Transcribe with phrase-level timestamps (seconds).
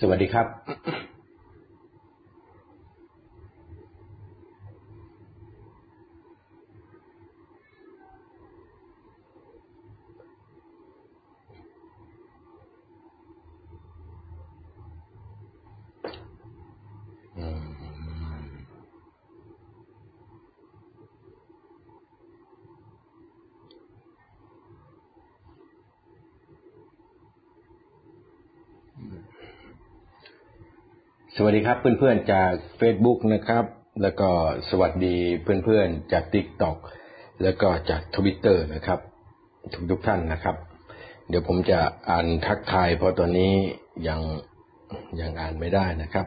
[0.00, 0.46] สวัสดีครับ
[31.40, 33.64] สวัสดีครับเพื่อนๆจาก Facebook นะครับ
[34.02, 34.30] แล้วก็
[34.70, 36.76] สวัสดีเพื่อนๆจาก TikTok
[37.42, 39.00] แล้วก็จาก Twitter นะครับ
[39.72, 40.56] ทุกทุกท่านนะครับ
[41.28, 43.52] เดี๋ยวผมจะอ่านทักทายเพราะตอนนี้
[44.08, 44.20] ยัง
[45.20, 46.26] ยังอ่านไม่ได้นะครับ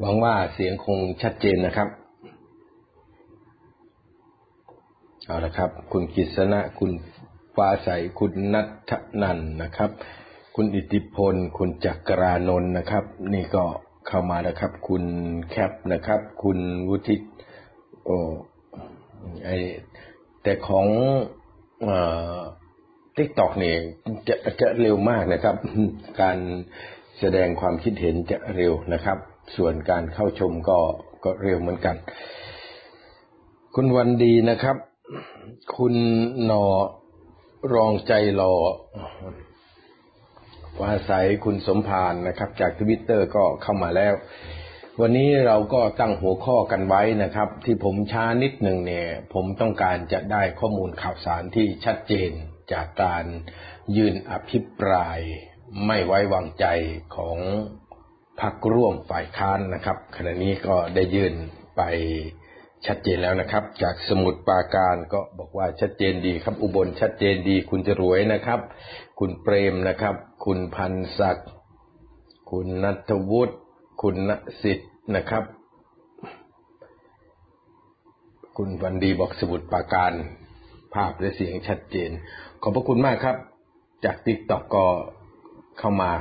[0.00, 2.01] หวังว่าเสียงคงชัดเจนนะครับ
[5.32, 6.90] เอาละครับ คุณกิษณะ คุณ
[7.56, 7.88] ฟ้าใส
[8.18, 9.90] คุณนัทนันนะครับ
[10.54, 13.64] คุณอิทธิพล คุณจักรานนท์นะครับ นี่ก็
[14.08, 15.04] เข้ามานะครับ คุณ
[15.50, 17.16] แคปนะครับ คุณวุฒิ
[18.04, 18.10] โอ
[19.44, 19.50] ไอ
[20.42, 20.86] แต่ของ
[23.16, 23.76] ทิกตอกเนี่ย
[24.28, 25.56] จะจะเร็วมากนะครับ
[26.20, 26.38] การ
[27.20, 29.18] แสดงความคิดเห็นจะเร็วนะครับ
[29.56, 30.78] ส่วนการเข้าชมก็
[31.24, 31.96] ก็เร็วเหมือนกัน
[33.74, 34.76] คุณวันดีนะครับ
[35.76, 35.94] คุณ
[36.44, 36.64] หนอ
[37.74, 38.54] รองใจรอ
[40.80, 44.14] วาสายคุณสมพานนะครับ จากทวิตเตอร์ก็เข้ามาแล้ว
[45.00, 52.30] วันนี้เราก็ตั้งหัวข้อกันไว้นะครับ ที่ผมช้านิดหนึ่งเนี่ย ผมต้องการจะได้ข้อมูลข่าวสารที่ชัดเจน
[52.72, 53.24] จากการ
[53.96, 55.18] ยืนอภิปราย
[55.86, 56.66] ไม่ไว้วางใจ
[57.16, 57.38] ของ
[58.40, 61.34] พรรคร่วมฝ่ายค้านนะครับ ขณะนี้ก็ได้ยื่น
[61.76, 61.82] ไป
[62.86, 68.60] ชัดเจนแล้วนะครับ จากสมุดปาการก็บอกว่าชัดเจนดีครับ อุบลชัดเจนดี คุณจะรวยนะครับ
[69.18, 71.48] คุณเปรมนะครับ คุณพันศักดิ์
[72.50, 73.54] คุณนัทวุฒิ
[74.02, 74.30] คุณณ
[74.62, 75.44] สิทธิ์นะครับ
[78.56, 80.12] คุณวันดีบอกสมุดปาการ
[80.94, 82.10] ภาพและเสียงชัดเจน
[82.62, 83.36] ขอบพระคุณมากครับ
[84.04, 84.86] จากติ๊กต็อกก็
[85.78, 86.12] เข้ามา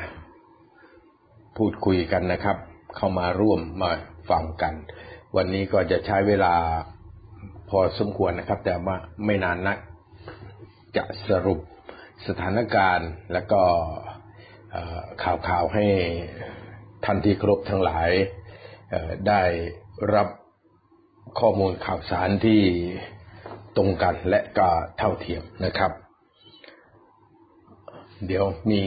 [1.57, 2.57] พูดคุยกันนะครับ
[2.97, 3.91] เข้ามาร่วมมา
[4.29, 4.73] ฟังกัน
[5.37, 6.53] วันนี้ก็จะใช้เวลา
[7.69, 9.77] พอสมควรนะครับ แต่ว่าไม่นานนัก
[10.97, 11.59] จะสรุป
[12.27, 13.61] สถานการณ์และก็
[15.23, 15.85] ข่าวข่าวให้
[17.05, 18.09] ทันที่ครบทั้งหลาย
[19.27, 19.43] ได้
[20.13, 20.27] รับ
[21.39, 22.61] ข้อมูลข่าวสารที่
[23.77, 25.91] ตรงกันและก็เท่าเทียมนะครับ
[28.27, 28.83] เดี๋ยวมี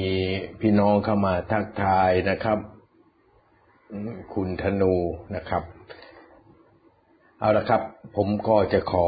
[0.60, 2.59] พี่น้องเข้ามาทักทายนะครับ
[4.34, 4.94] คุณธนู
[5.37, 5.65] นะครับ
[7.41, 7.83] เอาละครับ
[8.17, 9.06] ผมก็จะขอ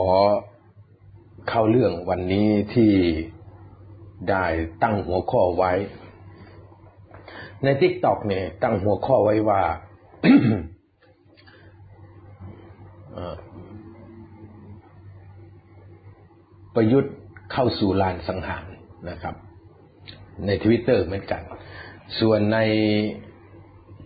[1.49, 2.93] เข้าเรื่องวันนี้ที่
[4.31, 4.45] ได้
[4.83, 5.73] ตั้งหัวข้อไว้
[7.63, 9.63] ใน TikTok เนี่ย ตั้งหัวข้อไว้ว่า
[16.75, 17.15] ประยุทธ์
[17.53, 18.65] เข้าสู่ลานสังหาร
[19.11, 19.35] นะครับ
[20.47, 21.43] ในทวิตเตอร์เหมือนกัน
[22.21, 22.59] ส่วนใน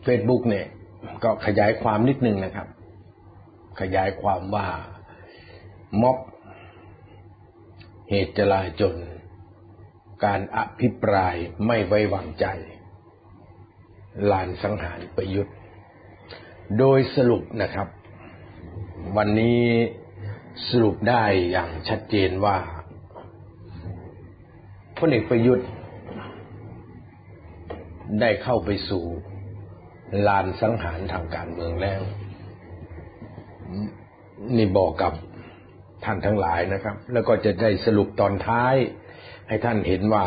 [0.06, 0.66] Facebook เนี่ย
[1.24, 2.68] ก็ขยายความนิดนึงนะครับ
[3.80, 4.68] ขยายความว่า
[6.00, 6.18] ม็อบ
[8.08, 8.96] เหตุจลาจล
[10.24, 11.34] การอภิปราย
[11.66, 12.46] ไม่ไว้วางใจ
[14.30, 15.54] ลานสังหารประยุทธ์
[16.78, 17.88] โดยสรุปนะครับ
[19.16, 19.62] วันนี้
[20.68, 22.58] สรุปได้อย่างชัดเจนว่า
[24.98, 25.68] พลเอกประยุทธ์
[28.20, 29.04] ได้เข้าไปสู่
[30.26, 32.02] ลานสังหารทางการเมืองแล้ว
[34.56, 35.12] นี่บอกกับ
[36.04, 38.74] ท่านทั้งหลายนะครับ แล้วก็จะได้สรุปตอนท้าย
[39.48, 40.24] ให้ท่านเห็นว่า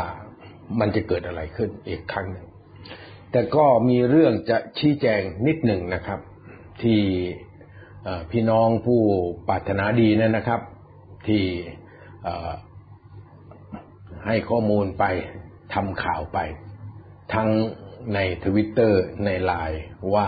[0.80, 2.48] มันจะเกิดอะไรขึ้นอีกครั้งหนึ่ง
[3.32, 6.20] แต่ก็มีเรื่องจะชี้แจงนิดหนึ่งนะครับ
[6.82, 7.02] ที่
[8.32, 9.02] พี่น้องผู้
[9.48, 10.62] ปรารถนาดีนั่นนะครับ
[11.28, 11.44] ที่
[14.28, 15.04] ให้ข้อมูลไป
[15.74, 16.40] ทำข่าวไป
[17.34, 17.50] ทั้ง
[18.14, 20.28] ในทวิตเตอร์ในไลน์ว่า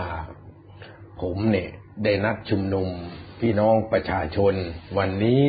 [1.22, 1.70] ผมเนี่ย
[2.04, 2.88] ได้นัดชุมนุม
[3.40, 4.54] พี่น้องประชาชน
[4.98, 5.40] วันนี้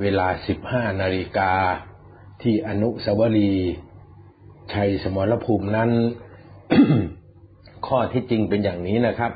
[0.00, 0.28] เวลา
[0.64, 1.52] 15 นาฬิกา
[2.42, 3.72] ที่อนุสาวรีย์
[4.72, 5.90] ชัยสมรภูมินั้น
[7.86, 9.32] ข้อที่จริงเป็นอย่างนี้นะครับ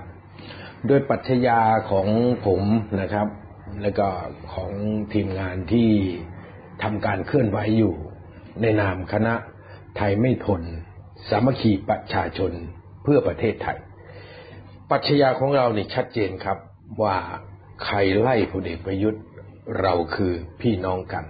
[0.87, 1.61] โดยปัจญา
[1.91, 2.09] ของ
[2.47, 2.63] ผม
[3.01, 3.29] นะครับ
[3.83, 4.09] แล้วก็
[4.53, 4.73] ของ
[5.13, 5.91] ทีมงานที่
[6.83, 7.95] ทำการเคลื่อนไหวอยู่
[8.63, 9.35] ในนามคณะ
[9.97, 10.63] ไทยไม่ทน
[11.29, 12.53] สามัคคีประชาชน
[13.03, 13.79] เพื่อประเทศไทย
[14.91, 16.59] ปรัชญาของเราเนี่ชัดเจนครับ
[17.03, 17.17] ว่า
[17.85, 19.23] ใครไล่พลเอกประยุทธ์
[19.81, 20.33] เราคือ
[20.63, 21.25] พี่น้องกัน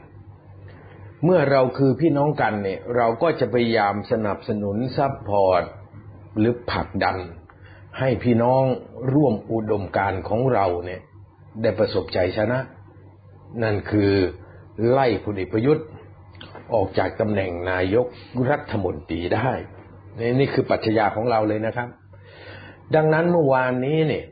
[1.25, 5.65] เมื่อเราคือพี่น้องกันเนี่ย เราก็จะพยายามสนับสนุน support
[6.39, 7.19] หรือผลักดัน
[7.99, 8.65] ให้พี่น้อง
[9.15, 11.01] ร่วมอุดมการณ์ของเราเนี่ย
[11.63, 12.59] ได้ประสบชัยชนะ
[13.63, 14.13] นั่นคือ
[14.91, 15.87] ไล่พลเอกประยุทธ์
[16.75, 18.07] ออกจากตำแหน่งนายก
[18.51, 19.51] รัฐมนตรีได้
[20.39, 21.89] นี่คือปัจจัยของเราเลยนะครับ
[22.95, 24.25] ดังนั้นเมื่อวานนี้เนี่ย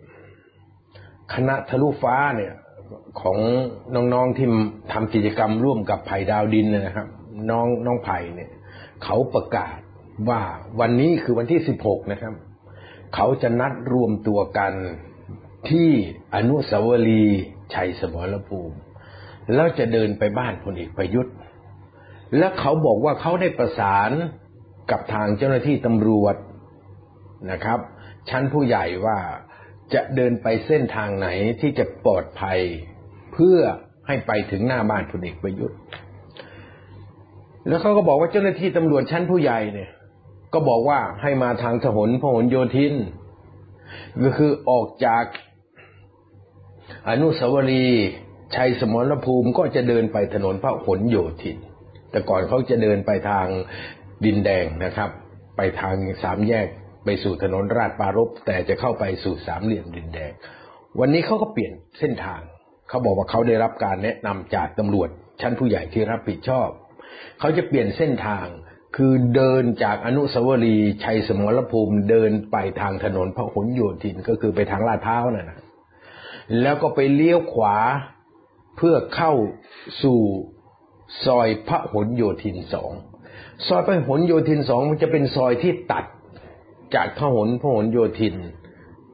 [1.35, 2.53] คณะทะลุฟ้าเนี่ย
[3.21, 3.39] ของ
[3.95, 4.47] น้องๆที่
[4.93, 7.09] ทำกิจกรรมร่วมกับไผ่ดาวดินนะครับ
[7.51, 8.51] น้องน้องไผ่เนี่ย
[9.05, 9.79] เขาประกาศ
[10.29, 10.41] ว่า
[10.81, 12.35] วันนี้คือวันที่สิบหกนะครับ
[13.15, 14.73] เขาจะนัดรวมตัวกัน
[15.69, 15.89] ที่
[16.35, 17.43] อนุสาวรีย์
[17.75, 18.77] ชัยสมรภูมิ
[19.55, 21.35] แล้วจะเดินไปบ้านพลเอกประยุทธ์
[22.39, 24.11] และเขาบอกว่าเขาได้ประสาน
[24.91, 26.37] กับทางเจ้าหน้าที่ตำรวจ
[27.53, 27.81] นะครับ
[28.31, 29.19] ชั้นผู้ใหญ่ว่า
[29.95, 31.29] จะเดินไปเส้นทางไหน
[31.61, 32.59] ที่จะปลอดภัย
[33.33, 33.59] เพื่อ
[34.07, 35.79] ให้ไปถึงหน้าบ้านพลเอกประยุทธ์
[37.69, 39.91] แล้วเขาก็บอกว่าเจ้าหน้าที่ตำรวจชั้นผู้ใหญ่เนี่ย
[40.55, 42.95] ก็บอกว่าให้มาทางถนนพหลโยธิน
[44.23, 45.25] ก็คือออกจาก
[47.09, 48.07] อนุสาวรีย์
[48.57, 51.57] ชัยสมรภูมิก็จะเดินไปถนนพระหลโยธิน
[52.11, 53.47] แต่ก่อนเขาจะเดินไปทาง
[54.25, 55.11] ดินแดงนะครับ
[55.57, 56.67] ไปทางสามแยก
[57.05, 60.33] ไปสู่ถนนราชปรารภแต่จะเข้าไปสู่สามเหลี่ยมดินแดง
[61.01, 62.41] วันนี้เขาก็เปลี่ยนเส้นทาง
[62.89, 65.09] เขาบอกว่าเขาได้รับการแนะนำจากตำรวจ
[65.41, 66.69] ชั้นผู้ใหญ่ที่รับผิดชอบ
[67.41, 68.47] เขาจะเปลี่ยนเส้นทาง
[68.97, 75.59] คือเดินจากอนุสาวรีย์ชัยสมรภูมิเดินไปทางถนนพหลโยธินก็คือไปทางลาดพร้าวนั่นนะ
[76.63, 77.77] แล้วก็ไปเลี้ยวขวา
[78.77, 79.33] เพื่อเข้า
[80.03, 80.21] สู่
[81.25, 82.93] ซอยพระหลโยธินสอง
[83.67, 86.05] ซอยพระหลโยธินสองมันจะเป็นซอยที่ตัด
[86.95, 88.37] จากพหลพหลโยธิน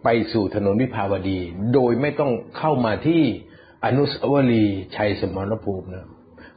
[0.05, 1.38] ไปสู่ถนนวิภาวดี
[1.75, 3.23] โดยไม่ต้องเข้ามาที่
[3.84, 6.06] อนุสาวรีย์ชัยสมรภูมินะ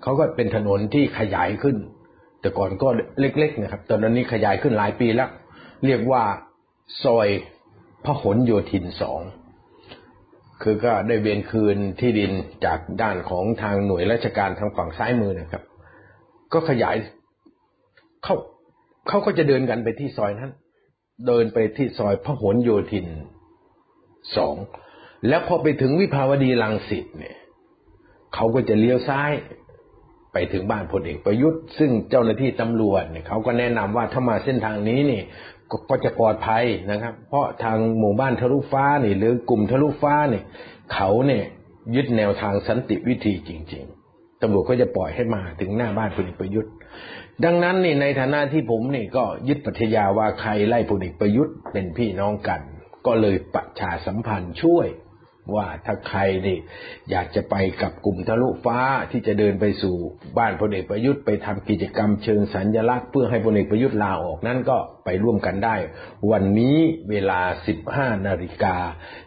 [0.03, 1.77] เขาก็เป็นถนนที่ขยายขึ้น
[2.41, 2.87] แต่ก่อนก็
[3.19, 5.29] เล็ก ๆ นะครับ ตอนนี้ขยายขึ้นหลายปีแล้ว
[5.85, 6.23] เรียกว่า
[7.03, 7.27] ซอย
[8.05, 9.21] พหลโยธินสอง
[10.63, 12.31] คือก็ได้เวียนคืนที่ดิน
[12.65, 15.63] จากด้านของทางหน่วยราชการทางฝั่งซ้ายมือนะครับ
[16.53, 16.95] ก็ขยาย
[18.23, 18.35] เขา
[19.07, 20.51] เขาก็จะเดินกันไปที่ซอยนั้น
[21.27, 23.07] เดินไปที่ซอยพหลโยธิน
[24.35, 24.55] สอง
[25.27, 27.37] แล้วพอไปถึงวิภาวดีรังสิตเนี่ย
[28.35, 29.31] เขาก็จะเลี้ยวซ้าย
[30.33, 35.21] ไปถึงบ้านพลเอกประยุทธ์ ซึ่งเจ้าหน้าที่ตำรวจเนี่ยเขาก็แนะนำว่าถ้ามาเส้นทางนี้นี่
[35.89, 40.43] ก็จะปลอดภัยนะครับ เพราะทางหมู่บ้านทะลุฟ้านี่ หรือกลุ่มทะลุฟ้าเนี่ย
[40.93, 41.45] เขาเนี่ย
[41.95, 43.83] ยึดแนวทางสันติวิธีจริง
[44.13, 46.71] ๆตำรวจก็จะปล่อยให้มาถึงหน้าบ้านพลเอกประยุทธ์
[47.45, 52.61] ดังนั้นนี่ในฐานะที่ผมนี่ก็ยึดปัจยาว่าใครไล่พลเอกประยุทธ์เป็นพี่น้องกัน
[53.05, 54.87] ก็เลยประชาสัมพันธ์ช่วย
[55.55, 56.57] ว่าถ้าใครนี่
[57.11, 58.79] อยากจะไปกับกลุ่มทะลุฟ้า
[59.11, 59.95] ที่จะเดินไปสู่
[60.37, 65.75] บ้านพลเอกประยุทธ์ไปทำกิจกรรมเชิงสัญญลักษณ์เพื่อให้พลเอกประยุทธ์ลาออกนั่นก็ไปร่วมกันได้
[66.31, 66.77] วันนี้
[67.09, 67.41] เวลา
[67.83, 68.75] 15 นาฬิกา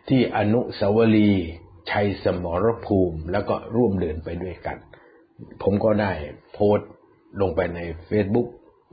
[0.09, 1.47] ที่อนุสาวรีย์
[1.91, 4.77] ชัยสมรภูมิ แล้วก็ร่วมเดินไปด้วยกัน
[5.63, 6.13] ผมก็ได้
[6.55, 6.89] โพสต์
[7.41, 8.49] ลงไปใน Facebook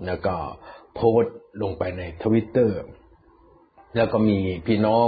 [0.07, 0.35] แล้วก็
[0.95, 2.79] โพสต์ลงไปในทวิตเตอร์
[3.95, 5.07] แล้วก็มีพี่น้อง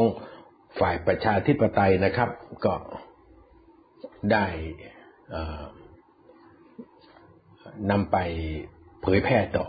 [0.80, 2.30] ฝ่ายประชาธิปไตยนะครับ
[2.66, 2.74] ก็
[4.32, 4.46] ได้
[7.92, 8.18] นำไป
[9.02, 9.66] เผยแพร่ต่อ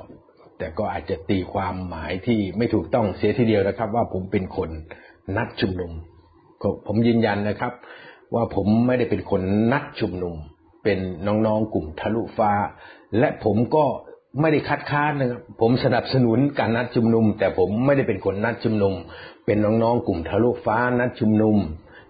[0.58, 4.70] แต่ก็อาจจะตีความหมายที่ไม่ถูกต้องเสียทีเดียวนะครับ ว่าผมเป็นคน
[5.36, 5.92] นัดชุมนุม
[6.86, 7.72] ผมยืนยันนะครับ
[8.34, 9.40] ว่าผมไม่ได้เป็นคน
[9.72, 10.34] นัดชุมนุม
[10.84, 12.52] เป็นน้องๆกลุ่มทะลุฟ้า
[13.18, 13.84] และผมก็
[14.40, 18.94] ไม่ได้คัดค้านนะครับผมสนับสนุนการนัดชุมนุม แต่ผมไม่ได้เป็นคนนัดชุมนุม
[19.46, 21.56] เป็นน้องๆกลุ่มทะลุฟ้านัดชุมนุม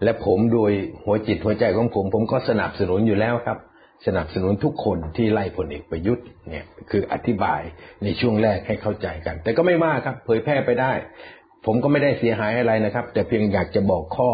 [0.03, 0.73] และผมโดย
[1.05, 3.59] หัวจิตหัวใจของผม ผมก็สนับสนุนอยู่แล้วครับ
[4.07, 7.61] สนับสนุนทุกคนที่ไล่พลเอกประยุทธ์เนี่ยคืออธิบาย
[8.05, 10.93] ในช่วงแรกให้เข้าใจกัน แต่ก็ไม่มากครับ เผยแพร่ไปได้
[11.67, 14.31] ผมก็ไม่ได้เสียหายอะไรนะครับ แต่เพียงอยากจะบอกข้อ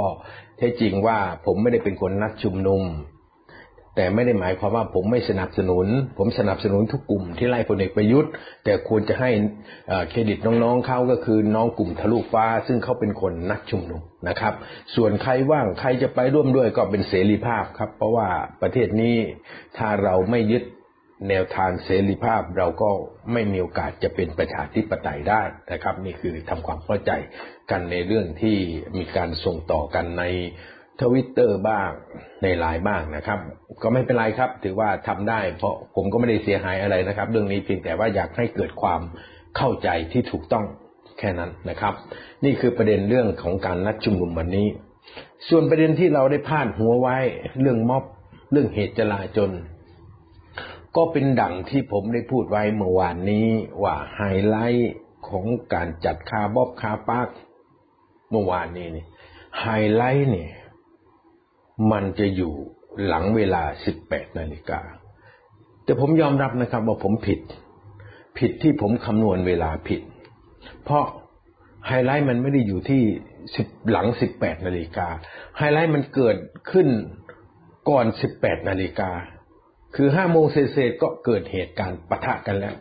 [0.59, 2.83] แท้จริงว่าผมไม่ได้เป็นคนนัดชุมนุม
[3.99, 5.87] แต่ไม่ได้หมายความว่าผมไม่สนับสนุน
[6.19, 8.31] ผมสนับสนุนทุกกลุ่มที่ไล่พลเอกประยุทธ์
[8.65, 9.31] แต่ควรจะให้
[10.11, 14.55] เครดิตน้องๆเขาก็คือน้องกลุ่มทะลุฟ้า ซึ่งเขาเป็นคนนักชุมนุมนะครับ
[14.97, 18.29] ส่วนใครว่างใครจะไปร่วมด้วยก็เป็นเสรีภาพครับ เพราะว่า
[18.63, 19.17] ประเทศนี้
[19.79, 20.63] ถ้าเราไม่ยึด
[21.29, 22.91] แนวทางเสรีภาพเราก็
[23.33, 27.11] ไม่มีโอกาสจะเป็นประชาธิปไตยได้นะครับ นี่คือทำความเข้าใจ
[27.71, 28.57] กันในเรื่องที่
[28.99, 30.25] มีการส่งต่อกันใน
[31.01, 31.91] ทวิตเตอร์บ้าง
[32.43, 33.39] ในไลน์บ้างนะครับ
[33.83, 39.01] ก็ไม่เป็นไรครับ ถือว่าทำได้ เพราะผมก็ไม่ได้เสียหายอะไรนะครับ เรื่องนี้เพียงแต่ว่าอยากให้เกิดความ
[39.57, 40.65] เข้าใจที่ถูกต้อง
[41.19, 41.95] แค่นั้นนะครับ
[42.45, 44.67] นี่คือประเด็นเรื่องของการนัดชุมนุมวันนี้
[45.49, 47.17] ส่วนประเด็นที่เราได้พาดหัวไว้
[47.61, 48.05] เรื่องม็อบ
[48.53, 49.51] เรื่องเหตุจลาจล
[50.97, 53.47] ก็เป็นดั่งที่ผมได้พูดไว้เมื่อวานนี้
[53.83, 54.93] ว่าไฮไลท์
[55.29, 57.29] ของการจัด car mob car park
[58.31, 59.05] เมื่อวานนี้นี่
[59.61, 60.51] ไฮไลท์เนี่ย
[61.93, 62.53] มันจะอยู่
[63.07, 63.63] หลังเวลา
[64.01, 64.81] 18 นาฬิกา
[65.85, 67.41] แต่ผมยอมรับนะครับว่าผมผิด
[68.39, 70.01] ผิดที่ผมคำนวณเวลาผิด
[70.85, 71.05] เพราะ
[71.87, 73.03] ไฮไลท์มันไม่ได้อยู่ที่
[73.91, 74.07] หลัง
[74.37, 75.09] 18 นาฬิกา
[75.59, 76.37] ไฮไลท์มันเกิด
[76.71, 76.89] ขึ้น
[77.89, 78.07] ก่อน
[78.37, 79.11] 18 นาฬิกา
[79.97, 82.75] คือ5โมงเศษก็เกิดเหตุการณ์ปะทะกันแล้ว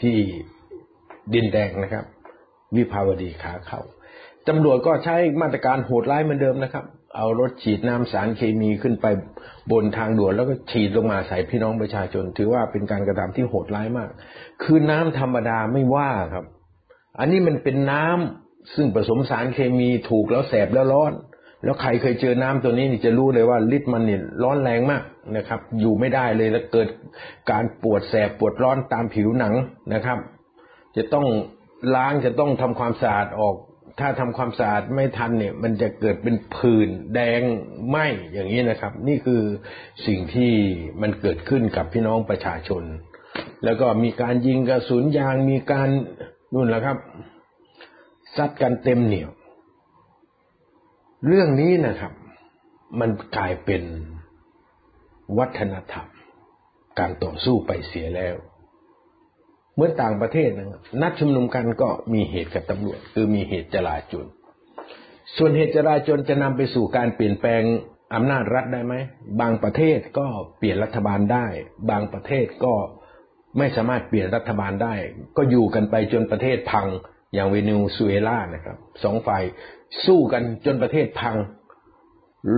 [0.00, 0.16] ที่
[1.34, 2.04] ดินแดงนะครับ
[2.76, 3.80] วิภาวดีขาเข้า
[4.48, 6.84] ตำรวจก็ใช้มาตรการโหดร้ายเหมือนเดิมนะครับ
[7.16, 9.06] เอารถฉีดน้ำสารเคมีขึ้นไป
[9.72, 14.10] บนทางด่วนแล้วก็ฉีดลงมาใส่พี่น้องประชาชน ถือว่าเป็นการกระทำที่โหดร้ายมาก
[14.62, 16.44] คือน้ำธรรมดาไม่ว่าครับ
[17.18, 21.12] อันนี้มันเป็นน้ำซึ่งผสมสารเคมีถูกแล้วแสบแล้วร้อน
[21.64, 25.02] แล้วใครเคยเจอน้ำตัวนี้นี่จะรู้เลยว่าฤทธิ์มันนี่ร้อนแรงมาก
[25.36, 26.88] นะครับ อยู่ไม่ได้เลยแล้วเกิด
[27.50, 29.54] การปวดแสบปวดร้อนตามผิวหนัง
[29.94, 30.18] นะครับ
[30.96, 31.26] จะต้อง
[31.94, 33.54] ล้างจะต้องทำความสะอาดออก
[33.98, 37.40] ถ้าทำความสะอาดไม่ทันเนี่ย มันจะเกิดเป็นผื่นแดง
[37.88, 37.96] ไหม
[38.32, 39.42] อย่างนี้นะครับ นี่คือ
[40.06, 40.52] สิ่งที่
[41.00, 42.82] มันเกิดขึ้นกับพี่น้องประชาชน
[43.64, 45.88] แล้วก็มีการยิงกระสุนยางมีการ
[46.52, 46.98] นู่นแหละครับ
[48.36, 49.30] ซัดกันเต็มเหนียว
[51.26, 52.12] เรื่องนี้นะครับ
[53.00, 53.82] มันกลายเป็น
[55.38, 56.08] วัฒนธรรม
[56.98, 58.36] การต่อสู้ไปเสียแล้ว
[59.76, 60.68] เมื่อต่างประเทศนะ
[61.02, 64.26] นัดชุมนุมกันก็มีเหตุกับตำรวจคือมีเหตุจลาจล
[65.36, 67.62] ส่วนเหตุจลาจลจะนำไปสู่การเปลี่ยนแปลง
[68.14, 68.94] อำนาจรัฐได้ไหม
[69.40, 70.26] บางประเทศก็
[70.58, 71.46] เปลี่ยนรัฐบาลได้
[71.90, 72.74] บางประเทศก็
[73.58, 74.94] ไม่สามารถเปลี่ยนรัฐบาลได้
[75.36, 76.86] ก็อยู่กันไปจนประเทศพัง
[77.34, 79.42] อย่างเวเนซุเอลานะครับสองฝ่าย
[80.06, 81.36] สู้กันจนประเทศพัง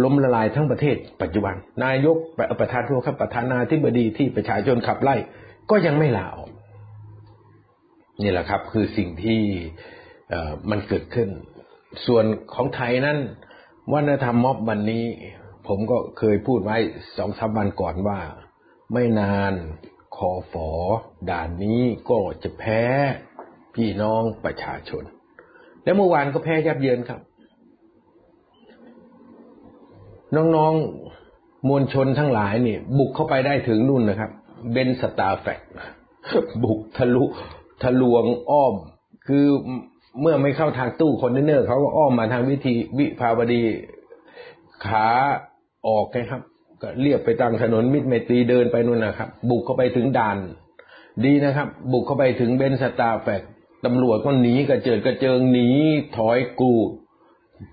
[0.03, 2.17] ล้มละลายทั้งประเทศ ปัจจุบัน นายก
[2.61, 5.17] ประธานโทษครับประธานาธิบดีที่ประชาชนขับไล่
[5.71, 6.51] ก็ยังไม่ลาออก
[8.23, 9.41] นี่แหละครับคือสิ่งที่
[10.71, 11.29] มันเกิดขึ้น
[12.07, 13.19] ส่วนของไทยนั้น
[13.93, 15.05] วัฒนธรรมม็อบวันนี้
[15.69, 16.77] ผมก็เคยพูดไว้
[17.17, 18.21] สองสามวันก่อนว่า
[18.93, 19.55] ไม่นาน
[20.17, 20.69] คอฝอ
[21.31, 22.83] ด่านนี้ก็จะแพ้
[23.75, 25.03] พี่น้องประชาชน
[25.83, 27.21] และเมื่อวานก็แพ้ยับเยินครับ
[30.37, 34.31] น้องๆมวลชนทั้งหลายนี่ บุกเข้าไปได้ถึงนู่นนะครับ
[34.73, 35.61] Benz Star Flag
[36.63, 37.25] บุกทะลุ
[37.83, 38.75] ทะลวงอ้อม
[39.27, 39.47] คือ
[40.21, 43.63] เมื่อไม่เข้าทางตู้คอนเทนเนอร์เขาก็อ้อมมาทางวิธีวิภาวดี
[44.85, 45.09] ขา
[45.89, 46.43] ออกนะครับ
[46.83, 50.39] ก็เลียบไปตามถนนมิตรไมตรีเดินไปนู่นนะครับ บุกเข้าไปถึงด่าน
[51.25, 53.43] ดีนะครับ บุกเข้าไปถึง Benz Star Flag
[53.85, 55.69] ตำรวจก็หนีกระเจิดกระเจิงหนี
[56.17, 56.73] ถอยกู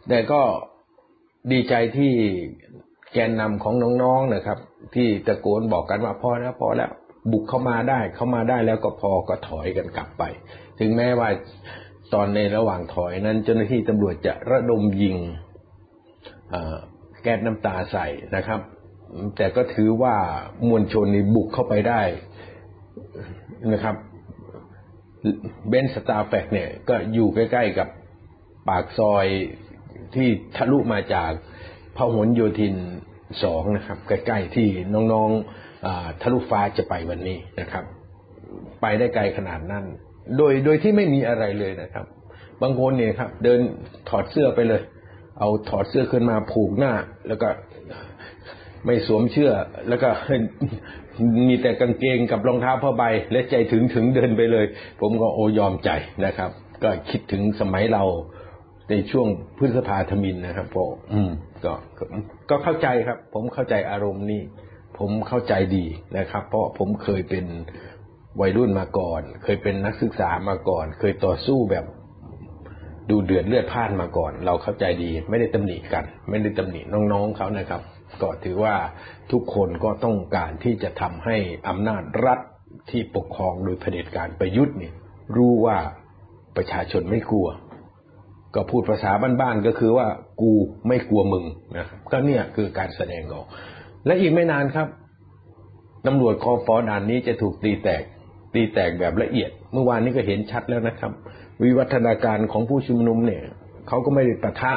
[0.09, 0.41] แต่ก็
[1.51, 2.13] ดีใจที่
[3.13, 4.57] แกนนำของน้องๆนะครับ
[4.95, 6.91] ที่ตะโกนบอกกันว่าพอแล้วพอแล้ว
[7.31, 10.23] บุกเข้ามาได้เข้ามาได้แล้วก็พอก็ถอยกันกลับไป
[10.79, 11.29] ถึงแม้ว่า
[12.13, 15.17] ตอนในระหว่างถอยนั้น เจ้าหน้าที่ตำรวจจะระดมยิง
[17.21, 18.59] แก๊สน้ำตาใส่นะครับ
[19.37, 20.15] แต่ก็ถือว่า
[20.67, 22.01] มวลชนนี่บุกเข้าไปได้
[23.73, 23.95] นะครับ
[25.69, 27.87] เบนสตาร์แฟกเนี่ยก็อยู่ใกล้ ๆกับ
[28.69, 29.25] ปากซอย
[30.15, 31.31] ที่ทะลุมาจาก
[31.97, 32.75] พหลโยธิน
[33.43, 35.64] สองนะครับ ใกล้ ๆ ที่น้อง ๆ
[36.21, 37.83] ทะลุฟ้าจะไปวันนี้นะครับ
[38.81, 39.85] ไปได้ไกลขนาดนั้น
[40.37, 42.05] โดยโดยที่ไม่มีอะไรเลยนะครับ
[42.61, 43.59] บางคนเนี่ยครับ เดิน
[44.09, 44.81] ถอดเสื้อไปเลย
[45.39, 46.93] เอาถอดเสื้อขึ้นมาผูกหน้า
[47.27, 47.49] แล้วก็
[48.85, 49.51] ไม่สวมเชื่อ
[49.89, 50.09] แล้วก็
[51.47, 54.65] มีแต่กางเกงกับรองเท้าผ้าใบ และใจถึงถึงเดินไปเลย
[55.01, 55.89] ผมก็โอยอมใจ
[56.25, 56.51] นะครับ
[56.83, 58.03] ก็คิดถึงสมัยเรา
[58.89, 59.27] ในช่วง
[59.57, 61.31] พฤษภาธมินนะครับพออืม
[61.65, 61.73] ก็
[62.49, 64.41] ก็เข้าใจครับ ผมเข้าใจอารมณ์นี้
[64.97, 65.85] ผมเข้าใจดี
[66.17, 67.45] นะครับ เพราะผมเคยเป็น
[68.41, 71.85] วัยรุ่นมาก่อน เคยเป็นนักศึกษามาก่อน เคยต่อสู้แบบ
[73.09, 77.81] ดูเดือดเลือดพ่านมาก่อน เราเข้าใจดี ไม่ได้ตำหนิกัน ไม่ได้ตำหนิน้องๆเขานะครับ
[78.21, 78.75] ก็ถือว่า
[79.31, 81.37] ทุกคนก็ต้องการที่จะทำให้
[81.69, 82.39] อำนาจรัฐ
[82.89, 84.91] ที่ปกครองโดยเผด็จการประยุทธ์นี่
[85.37, 85.77] รู้ว่า
[86.57, 87.47] ประชาชนไม่กลัว
[88.55, 89.11] ก็พูดภาษา
[89.41, 90.07] บ้านๆก็คือว่า
[90.41, 90.51] กู
[90.87, 91.45] ไม่กลัวมึง
[91.77, 93.47] นะครับก็เนี่ยคือการแสดงออก
[94.05, 94.87] และอีกไม่นานครับ
[96.05, 98.03] ตำรวจคอฟอด่านนี้จะถูกตีแตก
[98.53, 101.11] ตีแตกแบบละเอียด เมื่อวานนี้ก็เห็นชัดแล้วนะครับ
[101.63, 103.43] วิวัฒนาการของผู้ชุมนุมเนี่ย
[103.87, 104.73] เขาก็ไม่ได้ปะทะ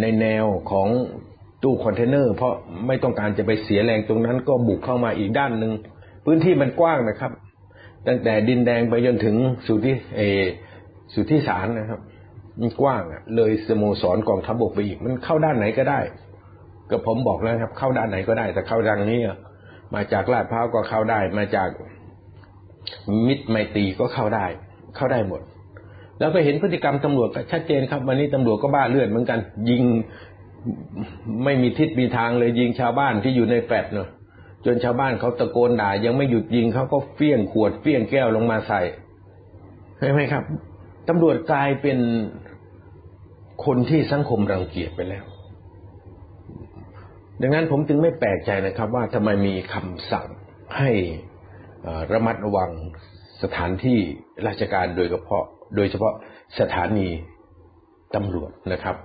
[0.00, 0.88] ในแนวของ
[1.62, 2.54] ตู้คอนเทนเนอร์ เพราะ
[2.86, 5.72] ไม่ต้องการจะไปเสียแรงตรงนั้นก็บุกเข้ามาอีกด้านหนึ่ง
[6.24, 7.32] พื้นที่มันกว้างนะครับ
[8.06, 10.20] ตั้งแต่ดินแดงไปจนถึงสุที่เอ
[11.14, 12.00] สุทธิสารนะครับ
[12.60, 13.02] มันกว้าง
[13.36, 16.00] เลยสโมสรกองทัพบกไปอีก มันเข้าด้านไหนก็ได้
[16.90, 19.20] ก็ผมบอกแล้วครับ เข้าด้านไหนก็ได้ แต่เข้าทางนี้
[19.94, 21.68] มาจากลาดพร้าวก็เข้าได้ มาจาก
[23.26, 24.46] มิตรไมตรีก็เข้าได้
[24.96, 25.40] เข้าได้หมด
[26.18, 29.38] แล้วก็เห็นพฤติกรรมตำรวจก็ชัดเจนครับ วันนี้ตำรวจก็บ้าเลือดเหมือนกัน
[29.70, 29.82] ยิง
[31.44, 34.08] ไม่มีทิศมีทางเลยยิงชาวบ้านที่อยู่ในแฟลตเนาะ
[34.66, 38.80] จนชาวบ้านเขาตะโกนด่ายังไม่หยุดยิงเขาก็เฟี้ยงขวดเฟี้ยงแก้วลงมาใส่
[39.98, 40.44] ใช่ไหมครับ
[41.08, 41.98] ตำรวจกลายเป็น
[43.64, 45.24] คนที่สังคมรังเกียจไปแล้ว
[47.42, 50.28] ดังนั้นผมจึงไม่แปลกใจนะครับว่าทำไมมีคำสั่ง
[50.76, 50.90] ให้
[52.12, 52.70] ระมัดระวัง
[53.42, 53.98] สถานที่
[54.46, 55.44] ราชการโดยเฉพาะ
[55.76, 56.12] โดยเฉพาะ
[56.60, 57.08] สถานี
[58.14, 58.96] ตำรวจนะครับ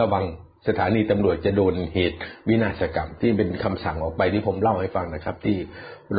[0.00, 0.24] ระวัง
[0.68, 5.56] สถานีตำรวจจะโดนเหตุวินาศกรรม ที่เป็นคำสั่งออกไปที่ผมเล่าให้ฟังนะครับ ที่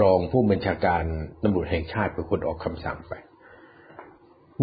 [0.01, 1.03] รองผู้บัญชาการ
[1.43, 3.13] ตำรวจแห่งชาติเป็นคนออกคำสั่งไป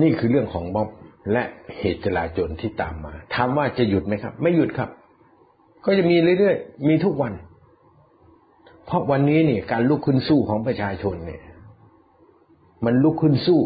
[0.00, 0.88] นี่คือเรื่องของม็อบ
[1.32, 1.42] และ
[1.78, 4.90] เหตุจลาจลที่ตามมาถามว่าจะหยุดไหมครับ ไม่หยุดครับ
[5.84, 7.32] ก็จะมีเรื่อยๆ มีทุกวัน
[8.86, 11.42] เพราะวันนี้เนี่ยการลุกขึ้นสู้ของประชาชนเนี่ย
[12.84, 13.60] มันลุกขึ้นสู้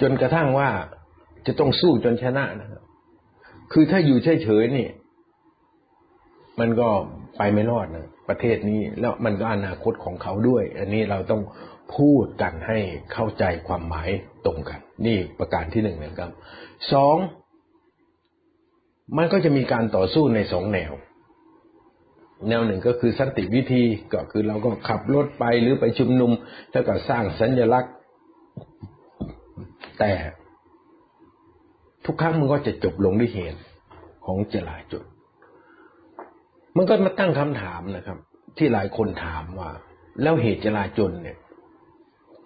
[0.00, 0.70] จนกระทั่งว่า
[1.46, 2.82] จะต้องสู้จนชนะนะครับ
[3.72, 4.88] คือถ้าอยู่เฉยๆนี่
[6.60, 6.88] มันก็
[7.36, 11.42] ไปไม่รอดนะประเทศนี้แล้วมันก็อนาคตของเขาด้วย อันนี้เราต้อง
[11.96, 12.78] พูดกันให้
[13.12, 14.08] เข้าใจความหมาย
[14.46, 16.30] ตรงกัน นี่ประการที่หนึ่งนะครับ
[16.92, 17.16] สอง
[19.16, 20.92] มันก็จะมีการต่อสู้ในสองแนว
[22.48, 26.32] แนวหนึ่งก็คือสันติวิธีก็คือเราก็ขับรถไปหรือไปชุมนุม
[26.72, 27.94] แล้วก็สร้างสัญลักษณ์
[29.98, 30.12] แต่
[32.06, 33.60] ทุกครั้งมันก็จะจบลงด้วยเหตุ
[34.26, 35.04] ของจลาจล
[36.76, 38.18] มันก็มาตั้งคำถามนะครับ
[38.58, 39.70] ที่หลายคนถามว่า
[40.22, 41.38] แล้วเหตุจลาจลเนี่ย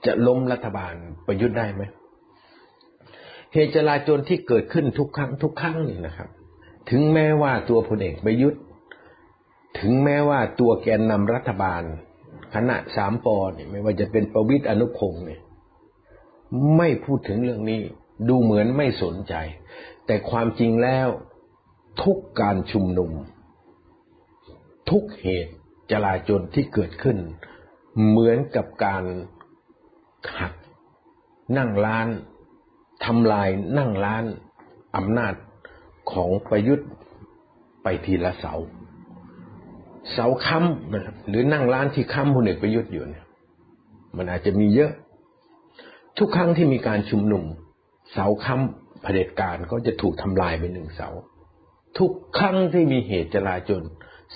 [0.07, 0.95] จะล้มรัฐบาล
[1.27, 1.83] ประยุทธ์ได้ไหม
[3.55, 6.29] เหตุจลาจลที่เกิดขึ้นทุกครั้งทุกครั้งนี่นะครับ
[6.91, 8.63] ถึงแม้ว่าตัวพลเอกประยุทธ์
[9.79, 11.83] ถึงแม้ว่าตัวแกนนำรัฐบาล
[12.55, 15.41] คณะสามปอเนี่ยไม่ว่าจะเป็นประวิตยอนุพงศ์เนี่ย
[16.77, 17.81] ไม่พูดถึงเรื่องนี้
[18.29, 19.35] ดูเหมือนไม่สนใจ
[20.07, 21.09] แต่ความจริงแล้ว
[22.03, 23.13] ทุกการชุมนุม
[24.91, 25.55] ทุกเหตุ
[25.91, 27.19] จลาจลที่เกิดขึ้น
[28.09, 29.05] เหมือนกับการ
[30.39, 30.55] หัก
[31.57, 32.09] นั่งล้าน
[33.05, 34.25] ทำลายนั่งล้าน
[34.97, 35.35] อำนาจ
[36.13, 36.89] ของประยุทธ์
[37.83, 38.55] ไปทีละเสา
[40.13, 43.25] เสาค้ำนะครับหรือนั่งล้านที่ค้ำพลเอกประยุทธ์อยู่เนี่ย
[44.17, 44.93] มันอาจจะมีเยอะ
[46.19, 47.45] ทุกครั้งที่มีการชุมนุม
[48.13, 51.09] เสาค้ำเผด็จการก็จะถูกทำลายไปหนึ่งเสา
[51.99, 53.83] ทุกครั้งที่มีเหตุจลาจล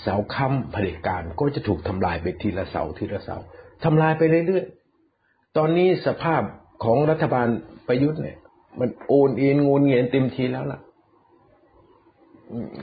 [0.02, 3.37] เสาค้ำเผด็จการก็จะถูกทำลายไปทีละเสาทีละเสา
[3.85, 6.42] ทำลายไปเรื่อยๆ ตอนนี้สภาพ
[6.85, 7.46] ของรัฐบาล
[7.88, 8.38] ประยุทธ์เนี่ย
[8.81, 10.81] มันโอนเอ็นงูเงียนเต็มทีแล้วล่ะ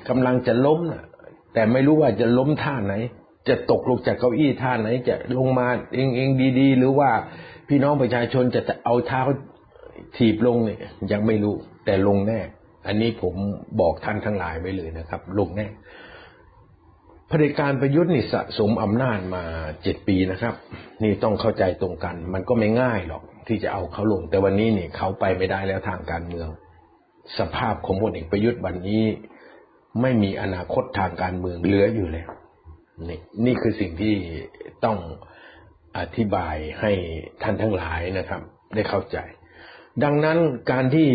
[0.10, 1.04] กำลังจะล้มนะ
[1.54, 2.94] แต่ไม่รู้ว่าจะล้มท่าไหน
[3.50, 7.10] จะตกลงจากเก้าอี้ท่าไหน จะลงมาเองเองดีๆ หรือว่า
[7.68, 9.22] พี่น้องประชาชนจะเอาเท้า
[10.18, 10.80] ถีบลงเนี่ย
[11.12, 12.40] ยังไม่รู้ แต่ลงแน่
[12.88, 13.36] อันนี้ผม
[13.80, 15.68] บอกท่านทั้งหลายไว้เลยนะครับ ลงแน่
[17.28, 19.44] เผด็จการประยุทธ์นี่สะสมอำนาจมา
[19.84, 20.54] เจ็ดปีนะครับ
[21.04, 26.48] นี่ต้องเข้าใจตรงกัน มันก็ไม่ง่ายหรอกที่จะเอาเขาลง แต่วันนี้นี่เขาไปไม่ได้แล้วทางการเมือง
[27.40, 29.04] สภาพของพลเอกประยุทธ์วันนี้
[30.02, 32.30] ไม่มีอนาคตทางการเมืองเหลืออยู่แล้ว
[33.10, 34.16] นี่นี่คือสิ่งที่
[34.86, 34.98] ต้อง
[35.98, 36.92] อธิบายให้
[37.44, 38.42] ท่านทั้งหลายนะครับ
[38.76, 39.18] ได้เข้าใจ
[40.04, 40.38] ดังนั้น
[40.72, 41.08] การที่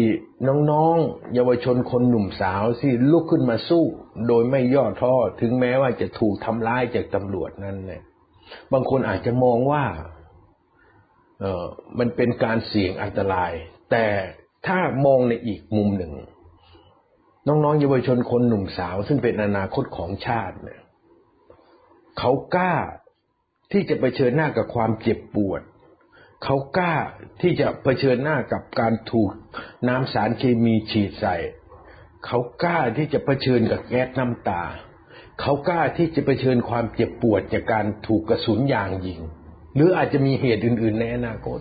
[0.70, 3.84] น้องๆ เยาวชนคนหนุ่มสาวที่ลุกขึ้นมาสู้
[4.28, 8.02] โดยไม่ย่อท้อถึงแม้ว่าจะถูกทำร้ายจากตำรวจนั้นเนี่ย
[8.72, 9.84] บางคนอาจจะมองว่า
[11.40, 11.64] เออ
[11.98, 13.52] มันเป็นการเสี่ยงอันตราย
[13.90, 14.04] แต่
[14.66, 16.12] ถ้ามองในอีกมุมหนึ่ง
[17.48, 20.80] น้องๆเยาวชนคนหนุ่มสาว ซึ่งเป็นอนาคตของชาติเนี่ย
[22.18, 22.74] เขากล้า
[23.72, 25.62] ที่จะไปเชิญหน้ากับความเจ็บปวด
[26.44, 26.94] เขากล้า
[27.42, 29.30] ที่จะเผชิญหน้ากับการถูก
[29.88, 31.36] น้ำสารเคมีฉีดใส่
[32.26, 34.62] เขากล้าที่จะเผชิญกับแก๊สน้ำตา
[35.40, 39.20] เขากล้าที่จะเผชิญความเจ็บปวดจากการถูกกระสุนยางยิง
[39.74, 41.60] หรืออาจจะมีเหตุอื่น ๆ ในอนาคต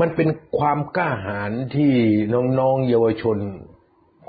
[0.00, 1.92] มันเป็นความกล้าหาญที่
[2.58, 3.38] น้องๆเยาวชน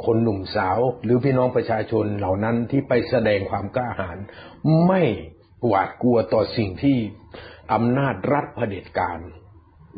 [0.05, 4.17] คนหนุ่มสาว หรือพี่น้องประชาชนเหล่านั้นที่ไปแสดงความกล้าหาญ
[4.87, 5.01] ไม่
[5.67, 6.97] หวาดกลัวต่อสิ่งที่
[7.73, 9.19] อำนาจรัฐเผด็จการ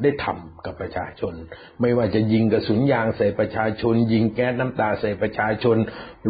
[0.01, 1.33] ได้ทำกับประชาชน
[1.81, 5.77] ไม่ว่าจะยิงกระสุนยางใส่ประชาชน ยิงแก๊สน้ำตาใส่ประชาชน